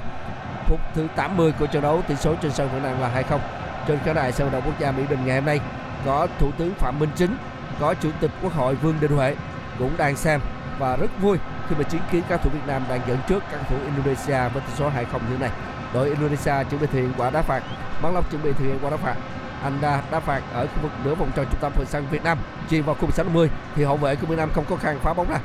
[0.68, 2.02] phút thứ 80 của trận đấu.
[2.08, 3.40] Tỷ số trên sân vẫn đang là 2-0
[3.88, 5.60] trên khán đài sân vận động quốc gia Mỹ Đình ngày hôm nay
[6.06, 7.38] có thủ tướng Phạm Minh Chính,
[7.80, 9.36] có chủ tịch Quốc hội Vương Đình Huệ
[9.80, 10.42] cũng đang xem
[10.80, 11.38] và rất vui
[11.70, 14.62] khi mà chứng kiến các thủ Việt Nam đang dẫn trước các thủ Indonesia với
[14.68, 15.52] tỷ số 2-0 như thế này.
[15.94, 17.64] Đội Indonesia chuẩn bị thực hiện quả đá phạt
[18.02, 19.16] Bắn Lộc chuẩn bị thực hiện quả đá phạt,
[19.64, 22.24] anh đã đá phạt ở khu vực nửa vòng tròn trung tâm phần sân Việt
[22.24, 22.38] Nam.
[22.70, 25.14] Chuyền vào khu vực 60 thì hậu vệ của Việt Nam không có khăn phá
[25.14, 25.40] bóng ra.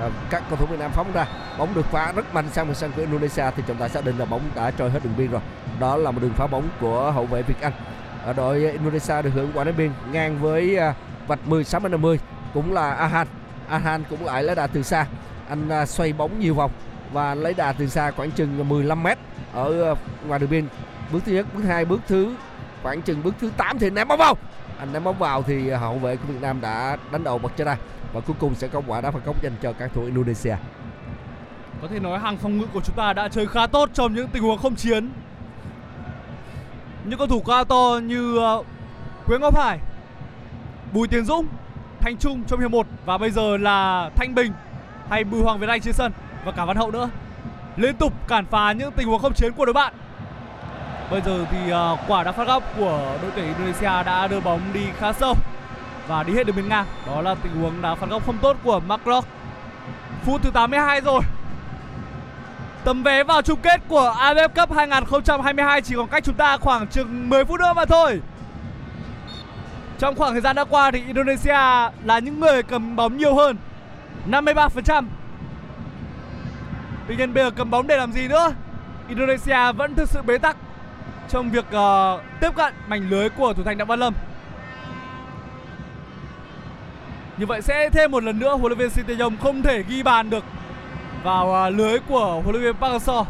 [0.00, 1.26] Ờ, các cầu thủ Việt Nam phóng ra
[1.58, 4.18] bóng được phá rất mạnh sang một sân của Indonesia thì trọng tài xác định
[4.18, 5.40] là bóng đã trôi hết đường biên rồi.
[5.80, 7.72] Đó là một đường phá bóng của hậu vệ Việt Anh.
[8.24, 10.94] Ở đội Indonesia được hưởng quả đá biên ngang với à,
[11.26, 12.18] vạch 16 50
[12.54, 13.26] cũng là Ahan.
[13.68, 15.06] Ahan cũng lại lấy đà từ xa.
[15.48, 16.70] Anh à, xoay bóng nhiều vòng
[17.12, 19.18] và lấy đà từ xa khoảng chừng 15 mét
[19.52, 19.94] ở à,
[20.26, 20.66] ngoài đường biên.
[21.12, 22.34] Bước thứ nhất bước hai bước thứ
[22.82, 24.36] khoảng chừng bước thứ 8 thì ném bóng vào.
[24.78, 27.64] Anh ném bóng vào thì hậu vệ của Việt Nam đã đánh đầu bật cho
[27.64, 27.76] ra
[28.12, 30.56] và cuối cùng sẽ có quả đá phạt góc dành cho các thủ Indonesia
[31.82, 34.28] Có thể nói hàng phòng ngự của chúng ta đã chơi khá tốt trong những
[34.28, 35.10] tình huống không chiến.
[37.04, 38.62] Những cầu thủ cao to như ờ,
[39.26, 39.78] Quế Ngọc Hải,
[40.92, 41.46] Bùi Tiến Dũng,
[42.00, 44.52] Thanh Trung trong hiệp 1 và bây giờ là Thanh Bình
[45.08, 46.12] hay Bùi Hoàng Việt Anh trên sân
[46.44, 47.10] và cả Văn Hậu nữa.
[47.76, 49.94] Liên tục cản phá những tình huống không chiến của đội bạn.
[51.10, 54.60] Bây giờ thì ờ, quả đá phạt góc của đội tuyển Indonesia đã đưa bóng
[54.72, 55.34] đi khá sâu
[56.10, 56.86] và đi hết đường biên ngang.
[57.06, 59.02] Đó là tình huống đá phạt góc không tốt của Mark
[60.24, 61.20] Phút thứ 82 rồi.
[62.84, 66.86] Tấm vé vào chung kết của AFF Cup 2022 chỉ còn cách chúng ta khoảng
[66.86, 68.20] chừng 10 phút nữa mà thôi.
[69.98, 73.56] Trong khoảng thời gian đã qua thì Indonesia là những người cầm bóng nhiều hơn
[74.30, 75.04] 53%
[77.08, 78.52] Tuy nhiên bây giờ cầm bóng để làm gì nữa
[79.08, 80.56] Indonesia vẫn thực sự bế tắc
[81.28, 84.14] Trong việc uh, tiếp cận mảnh lưới của thủ thành Đặng Văn Lâm
[87.40, 90.30] Như vậy sẽ thêm một lần nữa, huấn luyện viên Sinteyong không thể ghi bàn
[90.30, 90.44] được
[91.22, 93.24] vào à, lưới của huấn luyện viên Park Hang-seo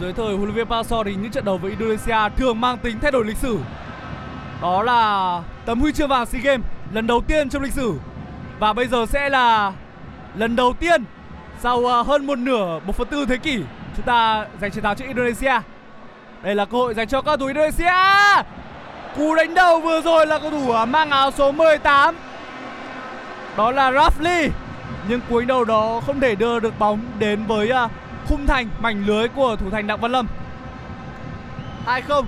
[0.00, 2.78] Dưới thời huấn luyện viên Park Hang-seo thì những trận đấu với Indonesia thường mang
[2.78, 3.58] tính thay đổi lịch sử.
[4.62, 7.94] Đó là tấm huy chương vàng SEA Games, lần đầu tiên trong lịch sử
[8.58, 9.72] và bây giờ sẽ là
[10.34, 11.04] lần đầu tiên
[11.58, 13.56] sau à, hơn một nửa, một phần tư thế kỷ,
[13.96, 15.60] chúng ta giành chiến thắng trước Indonesia.
[16.42, 17.92] Đây là cơ hội dành cho các cầu thủ Indonesia.
[19.20, 22.16] Cú đánh đầu vừa rồi là cầu thủ à, mang áo số 18.
[23.56, 24.48] Đó là Rafli.
[25.08, 27.88] Nhưng cú đánh đầu đó không thể đưa được bóng đến với à,
[28.28, 30.26] khung thành, mảnh lưới của thủ thành Đặng Văn Lâm
[31.86, 32.24] 2-0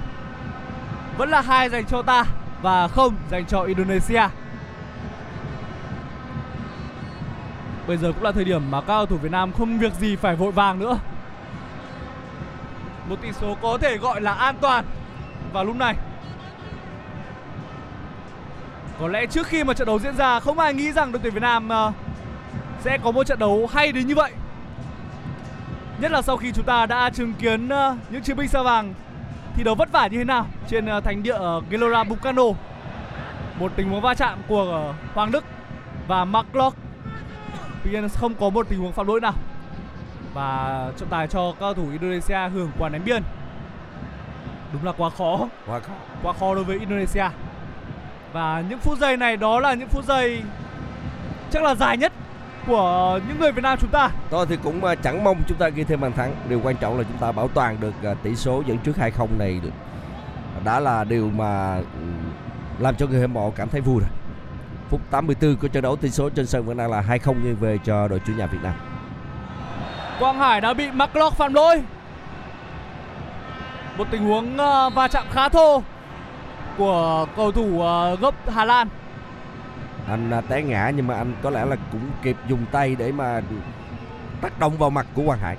[1.19, 2.25] Vẫn là hai dành cho ta
[2.63, 4.23] và không dành cho Indonesia.
[7.87, 10.17] Bây giờ cũng là thời điểm mà các cầu thủ Việt Nam không việc gì
[10.17, 10.99] phải vội vàng nữa.
[13.09, 14.85] Một tỷ số có thể gọi là an toàn
[15.53, 15.95] vào lúc này.
[19.01, 21.35] Có lẽ trước khi mà trận đấu diễn ra không ai nghĩ rằng đội tuyển
[21.35, 21.93] Việt Nam ờ,
[22.81, 24.33] sẽ có một trận đấu hay đến như vậy.
[26.01, 28.95] Nhất là sau khi chúng ta đã chứng kiến ờ, những chiến binh sao vàng
[29.57, 32.43] thi đấu vất vả như thế nào trên ờ, thành địa ở Gelora Bung Karno.
[33.59, 35.45] Một tình huống va chạm của Hoàng Đức
[36.09, 36.73] và McLeod.
[37.85, 39.33] Tuy nhiên không có một tình huống phạm lỗi nào.
[40.35, 43.23] Và trọng tài cho các cầu thủ Indonesia hưởng quả ném biên.
[44.73, 45.93] Đúng là quá khó Quá khó.
[46.23, 47.25] quá khó đối với Indonesia
[48.33, 50.43] và những phút giây này đó là những phút giây
[51.51, 52.13] chắc là dài nhất
[52.67, 55.69] của những người Việt Nam chúng ta Tôi thì cũng ờ, chẳng mong chúng ta
[55.69, 56.35] ghi thêm bàn thắng.
[56.49, 59.27] Điều quan trọng là chúng ta bảo toàn được ờ, tỷ số dẫn trước 2-0
[59.39, 59.61] này.
[60.65, 61.81] Đã là điều mà
[62.79, 64.11] làm cho người hâm mộ cảm thấy vui rồi.
[64.89, 67.79] Phút 84 của trận đấu tỷ số trên sân vẫn đang là 2-0 nghiêng về
[67.85, 68.75] cho đội chủ nhà Việt Nam.
[70.19, 71.83] Quang Hải đã bị McLeod phạm lỗi
[73.99, 75.83] một tình huống ờ, va chạm khá thô
[76.79, 78.89] của cầu thủ ờ, gốc Hà Lan.
[80.09, 83.13] Anh ờ, té ngã nhưng mà anh có lẽ là cũng kịp dùng tay để
[83.13, 83.41] mà
[84.41, 85.57] tác động vào mặt của Hoàng Hải.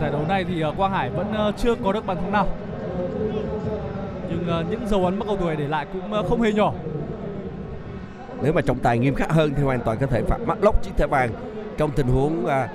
[0.00, 2.46] giải đấu này thì ờ, Quang Hải vẫn ờ, chưa có được bàn thắng nào.
[4.28, 6.72] Nhưng những dấu ấn mà cầu thủ để lại cũng không hề nhỏ.
[8.42, 10.82] Nếu mà trọng tài nghiêm khắc hơn thì hoàn toàn có thể phạt mắt lốc
[10.82, 11.30] chiếc thẻ vàng
[11.78, 12.68] trong tình huống à,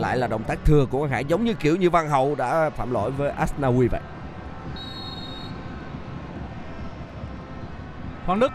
[0.00, 2.70] lại là động tác thừa của Quang Hải giống như kiểu như Văn Hậu đã
[2.70, 4.00] phạm lỗi với Asnawi vậy.
[8.26, 8.52] Hoàng Đức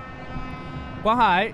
[1.04, 1.52] Quang Hải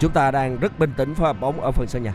[0.00, 2.12] Chúng ta đang rất bình tĩnh phối hợp bóng ở phần sân nhà.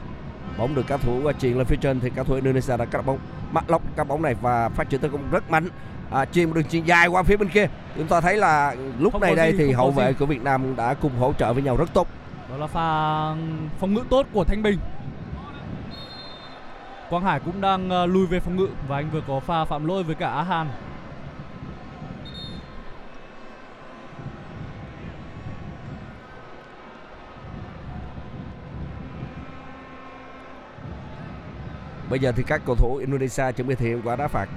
[0.58, 3.20] Bóng được các thủ chuyền lên phía trên thì các thủ Indonesia đã cắt bóng
[3.52, 5.70] mắt lóc các bóng này và phát triển tấn công rất mạnh.
[6.12, 7.68] À, chuyền một đường chuyền dài qua phía bên kia.
[7.96, 9.98] Chúng ta thấy là lúc Không này đây gì, thì hậu gì.
[9.98, 12.08] vệ của Việt Nam đã cùng hỗ trợ với nhau rất tốt.
[12.50, 12.82] Đó là pha
[13.80, 14.80] phòng ngự tốt của Thanh Bình
[17.10, 19.86] Quang Hải cũng đang ờ, lùi về phòng ngự Và anh vừa có pha phạm
[19.86, 20.68] lỗi với cả Á Hàn
[32.10, 34.50] Bây giờ thì các cầu thủ Indonesia chuẩn bị thực hiện quả đá phạt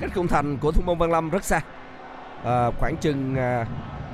[0.00, 1.60] cách khung thành của thủ môn Văn Lâm rất xa.
[2.44, 3.66] À, khoảng chừng à,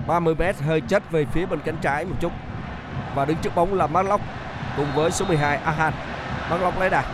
[0.07, 2.33] 30 m hơi chết về phía bên cánh trái một chút.
[3.15, 4.25] Và đứng trước bóng là Marlock
[4.77, 5.93] cùng với số 12 Ahan.
[6.51, 7.05] Marlock lấy đà.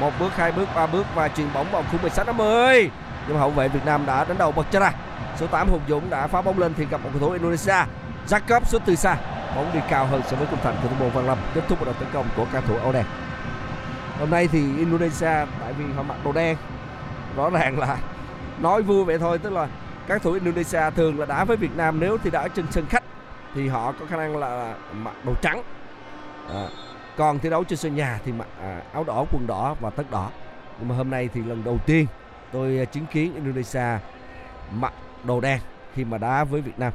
[0.00, 2.90] Một bước, hai bước, ba bước và chuyền bóng vào khung 16 50.
[3.26, 4.92] Nhưng mà hậu vệ Việt Nam đã đánh đầu bật cho ra.
[5.36, 7.84] Số 8 Hùng Dũng đã phá bóng lên thì gặp một cầu thủ Indonesia.
[8.28, 9.16] Jacob xuất từ xa.
[9.56, 11.38] Bóng đi cao hơn so với khung thành của thủ môn Văn Lâm.
[11.54, 13.04] Kết thúc một đợt tấn công của cao thủ Âu đen.
[14.20, 16.56] Hôm nay thì Indonesia tại vì họ mặc đồ đen
[17.36, 17.96] rõ ràng là
[18.58, 19.68] nói vui vậy thôi tức là
[20.06, 22.99] các thủ Indonesia thường là đá với Việt Nam nếu thì đã trên sân khách
[23.54, 25.62] thì họ có khả năng là mặc đồ trắng.
[26.48, 26.68] À,
[27.16, 30.10] còn thi đấu trên sân nhà thì mặc à, áo đỏ quần đỏ và tất
[30.10, 30.30] đỏ.
[30.78, 32.06] Nhưng mà hôm nay thì lần đầu tiên
[32.52, 33.98] tôi à, chứng kiến Indonesia
[34.72, 34.92] mặc
[35.24, 35.60] đồ đen
[35.94, 36.92] khi mà đá với Việt Nam.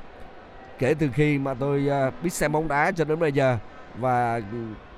[0.79, 3.57] Kể từ khi mà tôi à, biết xem bóng đá cho đến bây giờ
[3.95, 4.41] và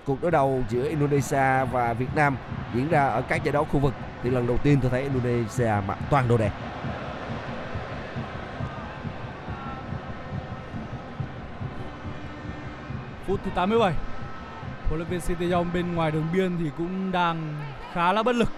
[0.05, 2.37] cuộc đối đầu giữa Indonesia và Việt Nam
[2.73, 3.93] diễn ra ở các giải đấu khu vực
[4.23, 6.51] thì lần đầu tiên tôi thấy Indonesia mặc toàn đồ đen.
[13.27, 13.93] Phút thứ 87
[14.87, 17.55] Huấn luyện viên Sinteyong bên ngoài đường biên thì cũng đang
[17.93, 18.49] khá là bất lực.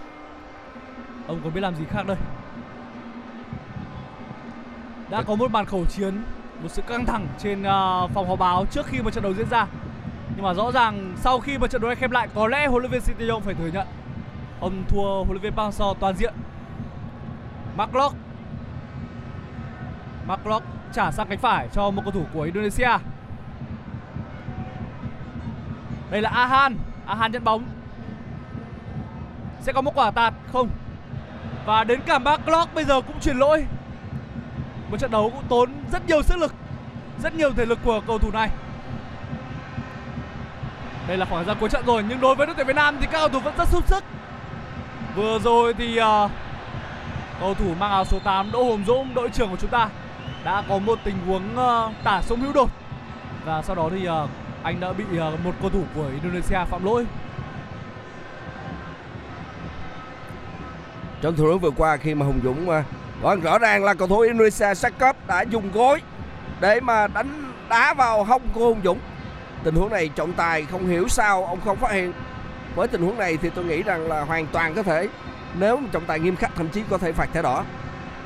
[1.26, 2.16] Ông có biết làm gì khác đây?
[5.10, 6.22] Đã có một màn khẩu chiến,
[6.62, 9.48] Một sự căng thẳng trên à, phòng họp báo trước khi mà trận đấu diễn
[9.50, 9.66] ra.
[10.36, 12.82] Nhưng mà rõ ràng sau khi mà trận đấu này khép lại, Có lẽ huấn
[12.82, 13.86] luyện viên Sinteyong phải thừa nhận,
[14.60, 16.34] Ông thua huấn luyện viên Park Hang-seo toàn diện.
[17.76, 17.94] Mark
[20.26, 20.62] Mark
[20.92, 22.98] trả sang cánh phải cho một cầu thủ của Indonesia.
[26.10, 26.76] Đây là Ahan.
[27.06, 27.64] Ahan nhận bóng.
[29.60, 30.68] Sẽ có một quả tạt không?
[31.66, 32.40] Và đến cả Mark
[32.74, 33.66] bây giờ cũng chuyển lỗi.
[34.90, 36.54] Một trận đấu cũng tốn rất nhiều sức lực
[37.22, 38.50] Rất nhiều thể lực của cầu thủ này.
[41.08, 43.06] Đây là khoảng ra cuối trận rồi Nhưng đối với đội tuyển Việt Nam thì
[43.06, 44.04] các cầu thủ vẫn rất sung sức.
[45.14, 46.30] Vừa rồi thì uh,
[47.40, 49.88] cầu thủ mang áo số 8 Đỗ Hồng Dũng đội trưởng của chúng ta
[50.44, 52.70] đã có một tình huống uh, tả sông hữu đột.
[53.44, 54.30] Và sau đó thì uh,
[54.62, 57.06] anh đã bị ờ, một cầu thủ của Indonesia phạm lỗi.
[61.22, 62.84] Trong thủ đấu vừa qua khi mà Hùng Dũng ờ, mà
[63.20, 66.02] vâng, rõ ràng là cầu thủ Indonesia Sakop đã dùng gối
[66.60, 68.98] để mà đánh đá vào hông của Hùng Dũng.
[69.64, 72.12] Tình huống này trọng tài không hiểu sao ông không phát hiện.
[72.74, 75.08] Với tình huống này thì tôi nghĩ rằng là hoàn toàn có thể.
[75.58, 77.64] Nếu trọng tài nghiêm khắc thậm chí có thể phạt thẻ đỏ.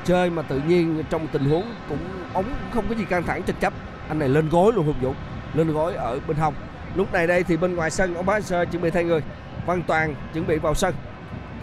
[0.05, 1.99] Chơi mà tự nhiên trong tình huống cũng
[2.33, 3.73] ống không có gì căng thẳng tranh chấp.
[4.09, 5.15] Anh này lên gối luôn hùng dũng
[5.55, 6.53] lên gối ở bên hông.
[6.95, 9.21] Lúc này đây thì bên ngoài sân ông bá sơ chuẩn bị thay người.
[9.65, 10.93] Văn toàn chuẩn bị vào sân.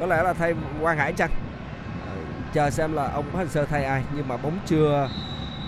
[0.01, 1.30] Có lẽ là thay quang hải chăng?
[2.07, 2.16] Ờ,
[2.53, 5.09] chờ xem là ông bá sơ thay ai nhưng mà bóng chưa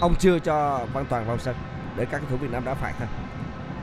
[0.00, 1.54] ông chưa cho văn toàn vào sân.
[1.96, 3.08] Để các cầu thủ việt nam đá phạt thôi.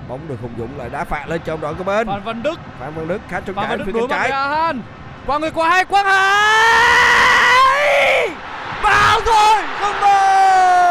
[0.07, 2.07] Bóng được hùng dũng lại đá phạt lên cho ông đội của bên.
[2.07, 2.59] Phan Văn Đức.
[2.79, 4.31] Phạm văn đức khá trống Phan trải phía cánh trái.
[5.25, 7.21] qua người qua hai Quang Hải!
[8.83, 10.90] Vào rồi không vào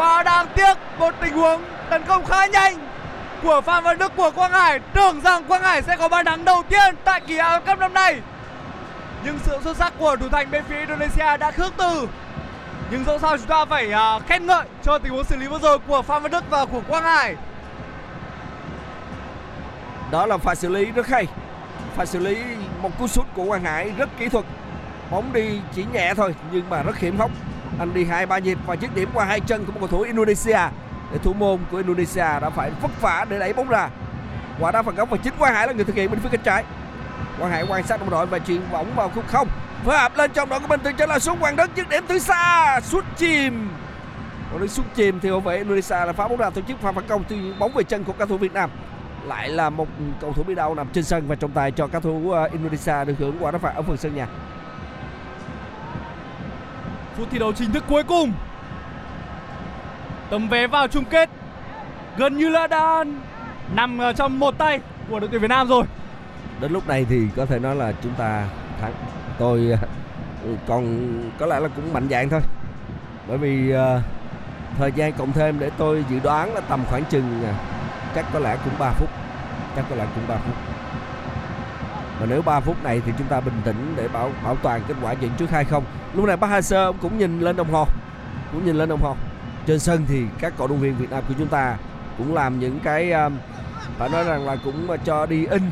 [0.00, 2.78] quá đáng tiếc một tình huống tấn công khá nhanh
[3.42, 4.80] của Phạm Văn Đức của Quang Hải.
[4.94, 7.94] Tưởng rằng Quang Hải sẽ có bàn thắng đầu tiên tại kỳ World Cup năm
[7.94, 8.20] nay.
[9.24, 12.08] Nhưng sự xuất sắc của thủ thành bên phía Indonesia đã khước từ.
[12.90, 15.58] Nhưng dẫu sao chúng ta phải uh, khen ngợi cho tình huống xử lý vừa
[15.58, 17.34] rồi của Phạm Văn Đức và của Quang Hải.
[20.10, 21.26] Đó là pha xử lý rất hay.
[21.96, 22.36] Pha xử lý
[22.82, 24.44] một cú sút của Quang Hải rất kỹ thuật.
[25.10, 27.30] Bóng đi chỉ nhẹ thôi nhưng mà rất hiểm hóc
[27.78, 30.00] anh đi hai ba nhịp, và dứt điểm qua hai chân của một cầu thủ
[30.00, 30.58] Indonesia.
[31.12, 33.88] Để thủ môn của Indonesia đã phải vất vả để đẩy bóng ra.
[34.60, 36.42] Quả đá phạt góc và chính Quang Hải là người thực hiện bên phía cánh
[36.44, 36.64] trái.
[37.38, 39.48] Quang Hải quan sát đồng đội và chuyền bóng vào khung không.
[39.84, 42.04] Phối hợp lên trong đội của mình từ trên là xuống Hoàng Đức, dứt điểm
[42.08, 43.70] từ xa, sút chìm.
[44.50, 46.92] Còn đứng sút chìm thì hậu vệ Indonesia là phá bóng ra, tổ chức pha
[46.92, 48.70] phản công tuy bóng về chân của cầu thủ Việt Nam.
[49.26, 49.88] Lại là một
[50.20, 53.04] cầu thủ bị đau nằm trên sân và trọng tài cho các thủ ờ, Indonesia
[53.04, 54.26] được hưởng quả đá phạt ở phần sân nhà.
[57.16, 58.32] Phút thi đấu chính thức cuối cùng
[60.30, 61.30] Tấm vé vào chung kết
[62.16, 63.04] Gần như là đã
[63.74, 64.80] nằm trong một tay
[65.10, 65.84] của đội tuyển Việt Nam rồi
[66.60, 68.48] Đến lúc này thì có thể nói là chúng ta
[68.80, 68.92] thắng.
[69.38, 69.88] Tôi ờ,
[70.66, 71.08] còn
[71.38, 72.40] có lẽ là cũng mạnh dạng thôi.
[73.28, 74.02] Bởi vì ờ,
[74.78, 77.52] thời gian cộng thêm để tôi dự đoán là tầm khoảng chừng ờ,
[78.14, 79.08] chắc có lẽ cũng 3 phút.
[79.76, 80.54] Chắc có lẽ cũng 3 phút.
[82.20, 84.94] Và nếu 3 phút này thì chúng ta bình tĩnh để bảo bảo toàn kết
[85.02, 85.82] quả dẫn trước 2-0.
[86.14, 87.86] Lúc này Park Hang-seo cũng nhìn lên đồng hồ,
[88.52, 89.16] cũng nhìn lên đồng hồ.
[89.66, 91.76] Trên sân thì các cổ động viên Việt Nam của chúng ta
[92.18, 93.38] cũng làm những cái um,
[93.98, 95.62] phải nói rằng là cũng cho đi in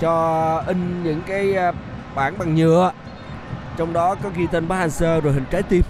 [0.00, 1.74] cho in những cái bản
[2.14, 2.92] bảng bằng nhựa
[3.76, 5.82] trong đó có ghi tên Park Hang-seo rồi hình trái tim.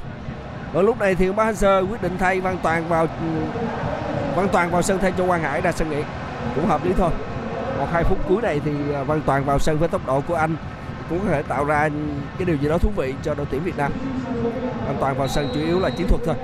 [0.72, 3.06] Và lúc này thì Park Hang-seo quyết định thay Văn Toàn vào
[4.36, 6.02] Văn Toàn vào sân thay cho Quang Hải ra sân nghỉ
[6.54, 7.10] cũng hợp lý thôi
[7.84, 10.34] một hai phút cuối này thì à, Văn Toàn vào sân với tốc độ của
[10.34, 10.56] anh
[11.10, 11.88] cũng có thể tạo ra
[12.38, 13.92] cái điều gì đó thú vị cho đội tuyển Việt Nam.
[14.86, 16.34] Văn Toàn vào sân chủ yếu là chiến thuật thôi.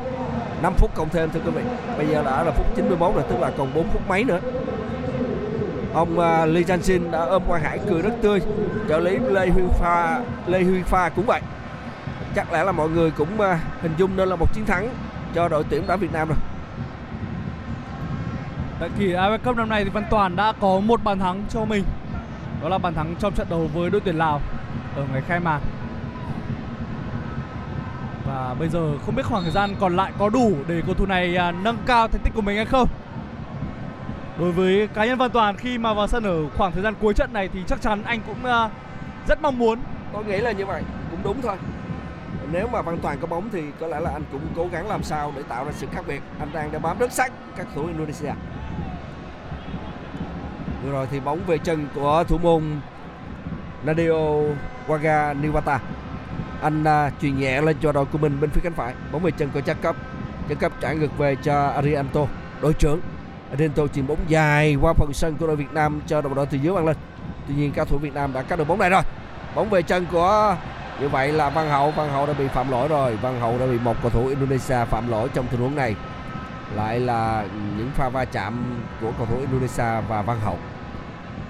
[0.63, 1.63] 5 phút cộng thêm thưa quý vị.
[1.97, 4.41] Bây giờ đã là phút 91 rồi tức là còn 4 phút mấy nữa.
[5.95, 8.41] Ông uh, Lee Chan Shin đã ôm Quang Hải cười rất tươi.
[8.89, 11.41] Trợ lý Lê Huy Pha Lê Huy Pha cũng vậy.
[12.35, 13.47] Chắc lẽ là mọi người cũng uh,
[13.83, 14.89] hình dung đây là một chiến thắng
[15.35, 16.39] cho đội tuyển đá Việt Nam rồi.
[18.81, 21.65] Tại kỳ AFF Cup năm nay thì Văn Toàn đã có một bàn thắng cho
[21.65, 21.85] mình.
[22.63, 24.41] Đó là bàn thắng trong trận đấu với đội tuyển Lào
[24.97, 25.61] Ở ngày khai mạc.
[28.27, 31.07] Và bây giờ không biết khoảng thời gian còn lại có đủ để cầu thủ
[31.07, 32.89] này à, nâng cao thành tích của mình hay không?
[34.39, 37.15] Đối với cá nhân Văn Toàn, khi mà vào sân ở khoảng thời gian cuối
[37.15, 38.71] trận này thì chắc chắn anh cũng à,
[39.29, 39.79] rất mong muốn.
[40.13, 41.57] Tôi nghĩ là như vậy, cũng đúng thôi.
[42.53, 45.03] Nếu mà Văn Toàn có bóng thì có lẽ là anh cũng cố gắng làm
[45.03, 46.23] sao để tạo ra sự khác biệt.
[46.39, 48.33] Anh đang đã bám rất sát các thủ Indonesia
[50.85, 52.63] vừa rồi thì bóng về chân của thủ môn
[53.85, 54.13] Nadio
[54.89, 55.79] Waga Niwata
[56.63, 58.95] anh uh, chuyền nhẹ lên cho đội của mình bên phía cánh phải.
[59.13, 59.75] Bóng về chân của Jacob.
[59.83, 59.97] Cấp
[60.49, 62.21] Jacob cấp trả ngược về cho Arianto
[62.61, 63.01] đội trưởng.
[63.51, 66.59] Arianto chuyền bóng dài qua phần sân của đội Việt Nam cho đồng đội từ
[66.59, 66.97] dưới băng lên.
[67.49, 69.03] Tuy nhiên các thủ Việt Nam đã cắt được bóng này rồi.
[69.55, 70.57] Bóng về chân của
[71.01, 71.91] như vậy là Văn Hậu.
[71.91, 73.17] Văn Hậu đã bị phạm lỗi rồi.
[73.17, 75.95] Văn Hậu đã bị một cầu thủ Indonesia phạm lỗi trong tình huống này.
[76.75, 77.45] Lại là
[77.79, 80.59] những pha va chạm của cầu thủ Indonesia và Văn Hậu.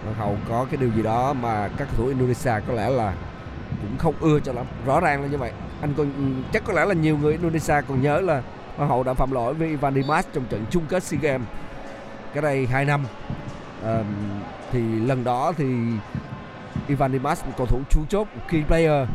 [0.04, 3.12] Văn Hậu có cái điều gì đó mà các cầu thủ Indonesia có lẽ là
[3.82, 4.66] cũng không ưa cho lắm.
[4.86, 5.52] Rõ ràng là như vậy.
[5.80, 8.42] Anh còn ừ, chắc có lẽ là nhiều người Indonesia còn nhớ là
[8.76, 11.48] Văn Hậu đã phạm lỗi với Ivan Dimas trong trận chung kết SEA Games.
[12.34, 13.04] Cái đây 2 năm.
[13.84, 13.98] À,
[14.72, 15.64] thì lần đó thì
[16.88, 19.08] Ivan Dimas cầu thủ chủ chốt key player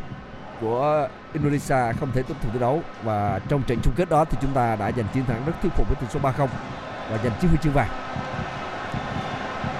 [0.61, 2.81] của Indonesia không thể tiếp tục thi đấu.
[3.03, 5.71] Và trong trận chung kết đó thì chúng ta đã giành chiến thắng rất thuyết
[5.75, 6.47] phục với tỷ số 3-0
[7.11, 7.89] và giành chiếc huy chương vàng.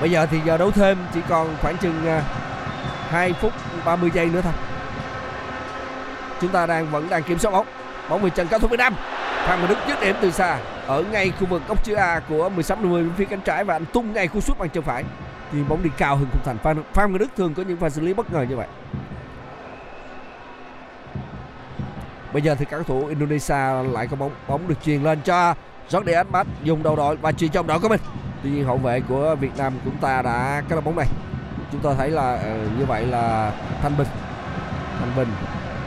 [0.02, 2.24] Bây giờ thì giờ đấu thêm chỉ còn khoảng chừng à,
[3.10, 3.54] 2 phút
[3.86, 4.54] 30 giây nữa thôi.
[6.42, 7.68] Chúng ta đang vẫn đang kiểm soát bóng.
[8.10, 8.96] Bóng về chân cao thủ Việt Nam.
[9.46, 12.50] Phan Minh Đức dứt điểm từ xa ở ngay khu vực góc chữ A của
[12.50, 15.04] 16 50 bên phía cánh trái và anh tung ngay cú sút bằng chân phải.
[15.52, 16.58] Thì bóng đi cao hơn khung thành.
[16.58, 18.68] Phan, Phan Minh Đức thường có những pha xử lý bất ngờ như vậy.
[22.34, 25.56] Bây giờ thì các thủ Indonesia lại có bóng bóng được truyền lên cho
[25.90, 28.00] Jordi Ahmad dùng đầu đội và chuyền trong đội của mình.
[28.46, 31.08] Tuy nhiên hậu vệ của Việt Nam chúng ta đã cắt bóng này.
[31.72, 34.08] Chúng ta thấy là ờ, như vậy là Thanh Bình.
[35.00, 35.28] Thanh Bình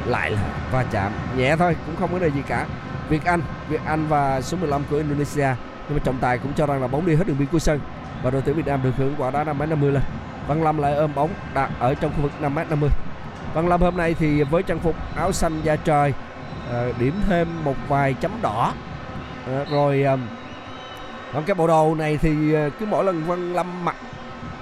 [0.06, 0.40] lại là
[0.72, 2.66] va chạm nhẹ thôi cũng không có vấn đề gì cả.
[3.08, 5.48] Việt Anh, Việt Anh và số 15 của Indonesia
[5.88, 7.80] nhưng mà trọng tài cũng cho rằng là bóng đi hết đường biên của sân
[8.22, 10.02] và đội tuyển Việt Nam được hưởng quả đá 5m50 lên.
[10.46, 12.88] Văn Lâm lại ôm bóng đặt ở trong khu vực 5m50.
[13.54, 16.14] Văn Lâm hôm nay thì với trang phục áo xanh da trời
[16.70, 18.72] ờ, điểm thêm một vài chấm đỏ
[19.46, 20.04] ờ, rồi
[21.34, 23.96] còn cái bộ đồ này thì ờ, cứ mỗi lần Văn Lâm mặc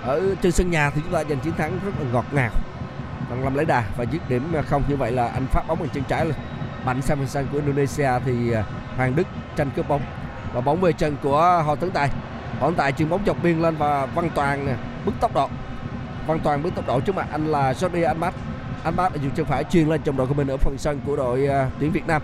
[0.02, 2.50] ở trên sân nhà thì chúng ta giành chiến thắng rất là ngọt ngào.
[3.28, 4.82] Văn Lâm lấy đà và dứt điểm không.
[4.88, 6.34] Như vậy là anh phát bóng bằng chân trái lên.
[6.84, 8.62] Mạnh sang bên sân của Indonesia thì ờ,
[8.96, 10.00] Hoàng Đức tranh cướp bóng.
[10.52, 12.08] Và bóng về chân của Hồ Tấn Tài.
[12.60, 14.72] Hồ Tấn Tài chuyền bóng dọc biên lên và Văn Toàn bước
[15.04, 15.48] bứt tốc độ.
[16.26, 18.34] Văn Toàn bứt tốc độ trước mặt anh là Jordi Ahmad
[18.84, 21.46] Ahmad dùng chân phải chuyền lên trong đội của mình ở phần sân của đội
[21.46, 22.22] ờ, tuyển Việt Nam.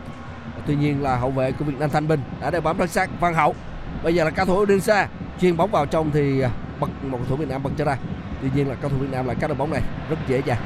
[0.67, 3.11] Tuy nhiên là hậu vệ của Việt Nam Thanh Bình đã đeo bám rất sát
[3.21, 3.55] Văn Hậu
[4.03, 5.07] bây giờ là cao thủ Indonesia
[5.41, 6.51] chuyền bóng vào trong thì à,
[6.81, 7.97] bật một cầu thủ Việt Nam bật trở ra.
[8.43, 10.59] Tuy nhiên là cao thủ Việt Nam lại cắt được bóng này, rất dễ dàng,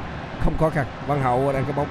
[0.43, 0.85] không khó khăn.
[1.07, 1.87] Văn Hậu đang có bóng.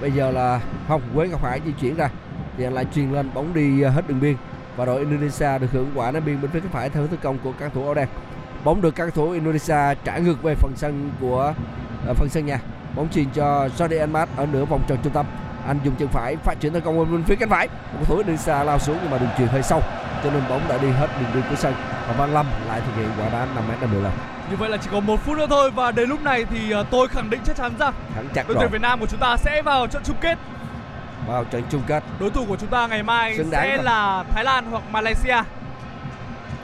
[0.00, 2.08] Bây giờ là không Quế Ngọc Hải di chuyển ra,
[2.56, 4.36] thì lại truyền lên bóng đi à, hết đường biên.
[4.76, 7.38] Và đội Indonesia được hưởng quả ném biên bên phía cánh phải theo hướng công
[7.38, 8.08] của các thủ áo đen.
[8.64, 11.54] Bóng được các thủ Indonesia trả ngược về phần sân của
[12.08, 12.60] à, phần sân nhà.
[12.96, 15.26] Bóng chuyền cho Jordi Ahmad ở nửa vòng tròn trung tâm
[15.66, 18.16] anh dùng chân phải phát triển tấn công bên phía cánh phải một cầu thủ
[18.16, 19.82] Indonesia lao xuống nhưng mà đường chuyền hơi sâu
[20.24, 21.74] cho nên bóng đã đi hết đường biên của sân
[22.08, 24.12] và Văn Lâm lại thực hiện quả đá 5 m 50 lần
[24.50, 26.84] Như vậy là chỉ còn một phút nữa thôi và đến lúc này thì ờ,
[26.90, 29.36] tôi khẳng định chắc chắn rằng thắng chặt đội tuyển Việt Nam của chúng ta
[29.36, 30.38] sẽ vào trận chung kết.
[31.28, 33.84] vào trận chung kết Đối thủ của chúng ta ngày mai sẽ rồi.
[33.84, 35.42] là Thái Lan hoặc Malaysia.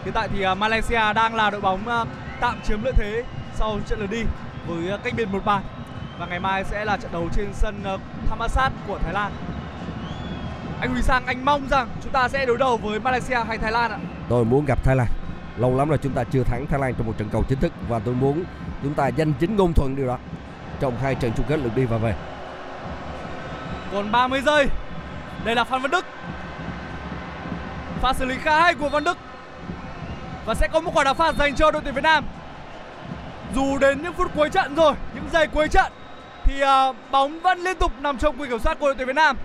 [0.05, 2.05] Hiện tại thì ờ, Malaysia đang là đội bóng ờ,
[2.41, 3.25] tạm chiếm lợi thế
[3.55, 4.23] sau trận lượt đi
[4.67, 5.63] với cách biệt một bàn
[6.19, 7.99] và ngày mai sẽ là trận đấu trên sân ờ,
[8.29, 9.33] Thammasat của Thái Lan.
[10.81, 13.73] Anh Huy Sang anh mong rằng chúng ta sẽ đối đầu với Malaysia hay Thái
[13.73, 13.99] Lan ạ.
[14.29, 15.07] tôi muốn gặp Thái Lan
[15.57, 17.73] lâu lắm rồi chúng ta chưa thắng Thái Lan trong một trận cầu chính thức
[17.89, 18.45] và tôi muốn
[18.83, 20.19] chúng ta danh chính ngôn thuận điều đó
[20.81, 22.15] trong hai trận chung kết lượt đi và về
[23.93, 24.67] Còn 30 giây.
[25.45, 26.05] Đây là Phan Văn Đức.
[28.01, 29.19] Pha xử lý khá hay của Văn Đức.
[30.47, 32.25] Và sẽ có một quả đá phạt dành cho đội tuyển Việt Nam.
[33.55, 35.93] Dù đến những phút cuối trận rồi, những giây cuối trận
[36.49, 39.17] thì à, bóng vẫn liên tục nằm trong quyền kiểm soát của đội tuyển Việt
[39.17, 39.37] Nam.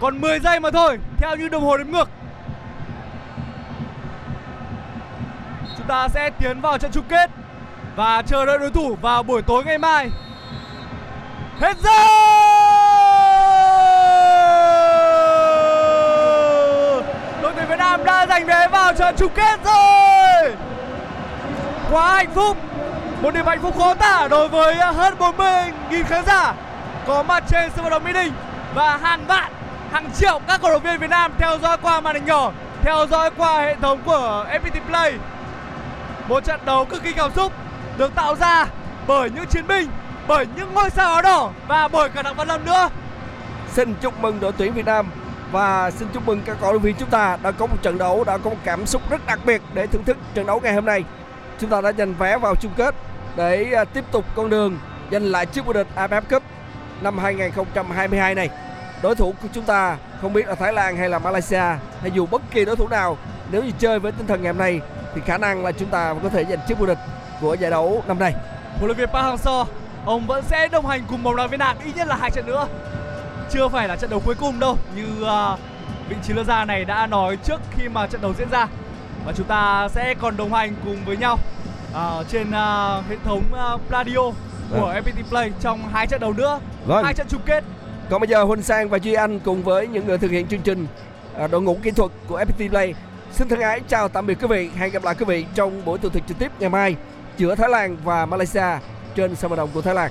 [0.00, 2.10] Còn 10 giây mà thôi, theo như đồng hồ đếm ngược.
[5.76, 7.30] Chúng ta sẽ tiến vào trận chung kết
[7.96, 10.10] và chờ đợi đối thủ vào buổi tối ngày mai.
[11.60, 11.90] Hết giờ!
[17.42, 20.56] Đội tuyển Việt Nam đã giành vé vào trận chung kết rồi.
[21.90, 22.56] Quá hạnh phúc.
[23.22, 26.54] Một niềm hạnh phúc khó tả đối với hơn 40.000 khán giả
[27.06, 28.32] có mặt trên sân vận động Mỹ Đình
[28.74, 29.52] và hàng vạn,
[29.92, 32.52] hàng triệu các cổ động viên Việt Nam theo dõi qua màn hình nhỏ,
[32.82, 35.14] theo dõi qua hệ thống của FPT Play.
[36.28, 37.52] Một trận đấu cực kỳ cảm xúc
[37.96, 38.66] được tạo ra
[39.06, 39.88] bởi những chiến binh,
[40.28, 42.88] bởi những ngôi sao áo đỏ và bởi cả Đặng Văn Lâm nữa.
[43.72, 45.10] xin chúc mừng đội tuyển Việt Nam
[45.52, 48.24] và xin chúc mừng các cổ động viên chúng ta đã có một trận đấu
[48.24, 50.84] đã có một cảm xúc rất đặc biệt để thưởng thức trận đấu ngày hôm
[50.84, 51.04] nay
[51.60, 52.94] chúng ta đã giành vé vào chung kết
[53.36, 54.78] để à, tiếp tục con đường
[55.12, 56.42] giành lại chiếc vô địch AFF Cup
[57.00, 58.50] năm 2022 này
[59.02, 62.26] đối thủ của chúng ta không biết là Thái Lan hay là Malaysia hay dù
[62.26, 63.18] bất kỳ đối thủ nào
[63.50, 64.80] nếu như chơi với tinh thần ngày hôm nay
[65.14, 66.98] thì khả năng là chúng ta có thể giành chiếc vô địch
[67.40, 68.34] của giải đấu năm nay
[68.78, 69.64] Huấn luyện viên Park Hang-seo
[70.04, 72.46] ông vẫn sẽ đồng hành cùng bóng đá Việt Nam ít nhất là hai trận
[72.46, 72.66] nữa.
[73.50, 75.58] Chưa phải là trận đấu cuối cùng đâu, như uh,
[76.08, 78.66] vị trí lơ ra này đã nói trước khi mà trận đấu diễn ra.
[79.26, 81.38] Và chúng ta sẽ còn đồng hành cùng với nhau
[81.94, 84.30] à, trên à, hệ thống à, radio
[84.70, 87.04] của FPT Play trong hai trận đấu nữa, Vâng.
[87.04, 87.64] hai trận chung kết.
[88.10, 90.60] Còn bây giờ Huỳnh Sang và Duy Anh cùng với những người thực hiện chương
[90.60, 90.86] trình
[91.38, 92.94] à, đội ngũ kỹ thuật của FPT Play
[93.32, 94.70] xin thân ái chào tạm biệt quý vị.
[94.76, 96.96] Hẹn gặp lại quý vị trong buổi tường thuật trực tiếp ngày mai
[97.36, 98.78] giữa Thái Lan và Malaysia
[99.14, 100.10] trên sân vận động của Thái Lan.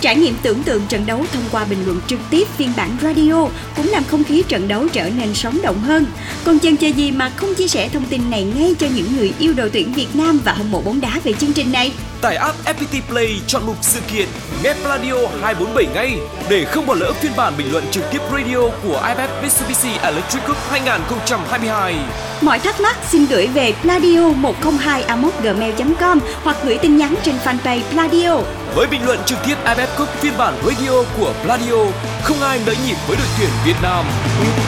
[0.00, 3.48] Trải nghiệm tưởng tượng trận đấu thông qua bình luận trực tiếp phiên bản radio
[3.76, 6.06] cũng làm không khí trận đấu trở nên sống động hơn.
[6.44, 9.32] Còn chần chờ gì mà không chia sẻ thông tin này ngay cho những người
[9.38, 11.92] yêu đội tuyển Việt Nam và hâm mộ bóng đá về chương trình này?
[12.20, 14.28] Tải app FPT Play chọn mục sự kiện
[14.62, 16.16] Nghe Pladio 247 ngay
[16.48, 20.46] để không bỏ lỡ phiên bản bình luận trực tiếp radio của IFF Mitsubishi Electric
[20.46, 21.94] Cup 2022.
[22.40, 25.04] Mọi thắc mắc xin gửi về pladio 102
[25.42, 28.59] gmail com hoặc gửi tin nhắn trên fanpage Pladio.
[28.74, 31.76] Với bình luận trực tiếp IFF Cup phiên bản radio của Pladio,
[32.22, 34.04] không ai nỡ nhịp với đội tuyển Việt Nam.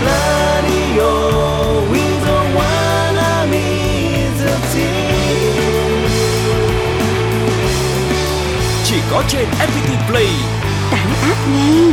[0.01, 1.11] Pladio,
[4.75, 5.23] team.
[8.85, 10.29] Chỉ có trên FPT Play.
[10.91, 11.93] Tải app ngay.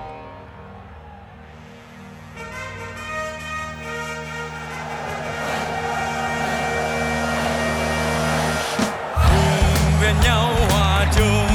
[11.19, 11.50] Hòa